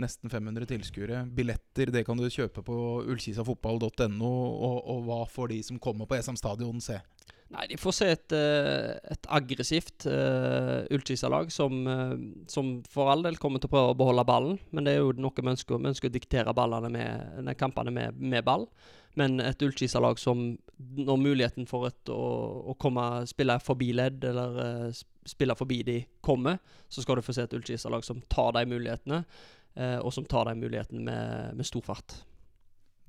nesten 0.00 0.32
500 0.32 0.68
tilskuere. 0.72 1.22
Billetter 1.36 1.92
det 1.94 2.04
kan 2.06 2.18
du 2.18 2.26
kjøpe 2.26 2.64
på 2.66 2.78
ullkisafotball.no. 3.04 4.32
Og, 4.32 4.78
og 4.94 5.04
hva 5.08 5.20
får 5.30 5.52
de 5.52 5.60
som 5.68 5.80
kommer 5.82 6.08
på 6.08 6.18
Esam 6.18 6.38
stadion, 6.40 6.82
se? 6.84 6.98
Nei, 7.52 7.66
De 7.68 7.76
får 7.78 7.94
se 7.94 8.08
et, 8.08 8.34
eh, 8.34 8.94
et 9.12 9.28
aggressivt 9.36 10.06
uh, 10.08 10.86
Ullkisa-lag 10.94 11.52
som, 11.52 11.84
uh, 11.86 12.14
som, 12.50 12.78
for 12.90 13.10
all 13.12 13.24
del 13.26 13.36
kommer 13.38 13.60
til 13.60 13.68
å 13.68 13.74
prøve 13.74 13.92
å 13.92 13.98
beholde 13.98 14.24
ballen. 14.26 14.58
Men 14.74 14.86
det 14.86 14.94
er 14.94 15.04
jo 15.04 15.14
noe 15.20 15.36
vi 15.36 15.52
ønsker, 15.52 15.78
vi 15.78 15.92
ønsker 15.92 16.10
å 16.10 16.14
diktere 16.14 16.56
ballene 16.56 16.90
med, 16.90 17.52
kampene 17.60 17.92
med, 17.94 18.18
med, 18.18 18.42
ball. 18.46 18.66
Men 19.20 19.38
et 19.44 19.62
Ullkisa-lag 19.62 20.18
som 20.18 20.46
når 20.98 21.20
muligheten 21.20 21.68
for 21.70 21.86
et, 21.90 22.10
å, 22.10 22.22
å 22.72 22.76
komme, 22.80 23.06
spille 23.30 23.60
forbi 23.62 23.92
ledd 23.94 24.24
eller 24.32 24.58
uh, 24.58 25.02
spille 25.28 25.56
forbi 25.56 25.82
de 25.86 25.98
kommer, 26.24 26.58
så 26.88 27.04
skal 27.04 27.20
du 27.20 27.26
få 27.26 27.36
se 27.36 27.46
et 27.46 27.58
Ullkisa-lag 27.60 28.06
som 28.06 28.24
tar 28.32 28.56
de 28.56 28.64
mulighetene, 28.72 29.22
uh, 29.78 29.98
og 30.00 30.10
som 30.16 30.26
tar 30.26 30.50
de 30.50 30.58
mulighetene 30.64 31.06
med, 31.06 31.60
med 31.60 31.68
stor 31.68 31.84
fart. 31.92 32.24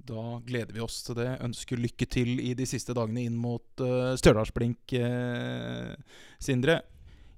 Da 0.06 0.40
gleder 0.46 0.76
vi 0.76 0.84
oss 0.84 1.02
til 1.06 1.18
det. 1.18 1.30
Ønsker 1.46 1.82
lykke 1.82 2.08
til 2.10 2.38
i 2.44 2.54
de 2.58 2.68
siste 2.70 2.94
dagene 2.98 3.26
inn 3.26 3.38
mot 3.40 3.84
uh, 3.84 4.14
Stjørdalsblink, 4.20 4.98
uh, 5.02 5.96
Sindre. 6.42 6.82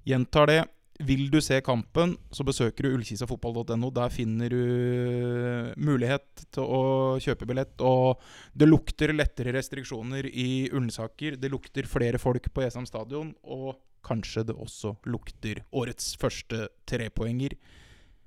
Gjentar 0.08 0.50
det. 0.50 0.60
Vil 1.06 1.28
du 1.30 1.38
se 1.44 1.60
kampen, 1.62 2.16
så 2.34 2.42
besøker 2.42 2.84
du 2.84 2.96
ullkisafotball.no. 2.96 3.90
Der 3.94 4.10
finner 4.10 4.50
du 4.50 5.74
mulighet 5.78 6.42
til 6.50 6.64
å 6.64 6.80
kjøpe 7.22 7.46
billett. 7.46 7.76
Og 7.86 8.18
det 8.58 8.66
lukter 8.66 9.14
lettere 9.14 9.54
restriksjoner 9.54 10.26
i 10.26 10.66
Ullensaker. 10.72 11.38
Det 11.38 11.52
lukter 11.52 11.86
flere 11.86 12.18
folk 12.18 12.50
på 12.50 12.66
Jessheim 12.66 12.88
stadion. 12.90 13.30
Og 13.46 13.76
kanskje 14.06 14.48
det 14.48 14.58
også 14.58 14.96
lukter 15.06 15.62
årets 15.70 16.16
første 16.18 16.66
trepoenger. 16.90 17.54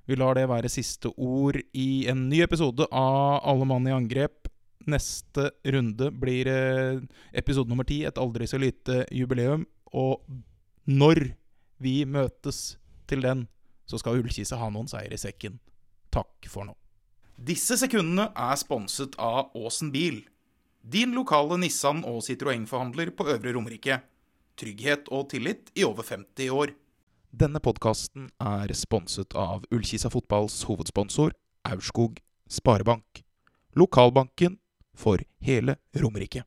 Vi 0.08 0.16
lar 0.18 0.34
det 0.34 0.48
være 0.50 0.70
siste 0.72 1.12
ord 1.14 1.58
i 1.78 2.06
en 2.10 2.26
ny 2.30 2.42
episode 2.42 2.88
av 2.90 3.42
Alle 3.46 3.66
mann 3.70 3.86
i 3.86 3.94
angrep. 3.94 4.48
Neste 4.90 5.52
runde 5.62 6.08
blir 6.10 6.48
eh, 6.50 7.02
episode 7.38 7.70
nummer 7.70 7.86
ti, 7.86 8.00
et 8.02 8.18
aldri 8.18 8.48
så 8.50 8.58
lite 8.58 9.04
jubileum. 9.14 9.62
Og 9.94 10.24
når 10.90 11.28
vi 11.82 12.02
møtes 12.08 12.80
til 13.06 13.22
den, 13.22 13.46
så 13.86 14.00
skal 14.00 14.18
Ullkisa 14.18 14.58
ha 14.58 14.70
noen 14.72 14.90
seier 14.90 15.14
i 15.14 15.20
sekken. 15.20 15.60
Takk 16.12 16.50
for 16.50 16.66
nå. 16.66 16.74
Disse 17.38 17.78
sekundene 17.78 18.28
er 18.38 18.58
sponset 18.58 19.14
av 19.22 19.54
Åsen 19.58 19.90
bil. 19.94 20.20
Din 20.82 21.14
lokale 21.14 21.56
Nissan- 21.62 22.04
og 22.06 22.24
Citroën-forhandler 22.26 23.14
på 23.14 23.26
Øvre 23.30 23.54
Romerike. 23.54 24.00
Trygghet 24.58 25.08
og 25.14 25.30
tillit 25.30 25.70
i 25.78 25.86
over 25.86 26.02
50 26.02 26.50
år. 26.50 26.74
Denne 27.32 27.62
podkasten 27.64 28.26
er 28.44 28.74
sponset 28.76 29.32
av 29.32 29.62
Ullkisa 29.72 30.10
fotballs 30.12 30.58
hovedsponsor 30.68 31.32
Aurskog 31.64 32.18
Sparebank. 32.44 33.22
Lokalbanken 33.72 34.58
for 34.92 35.24
hele 35.40 35.78
Romerike. 35.96 36.44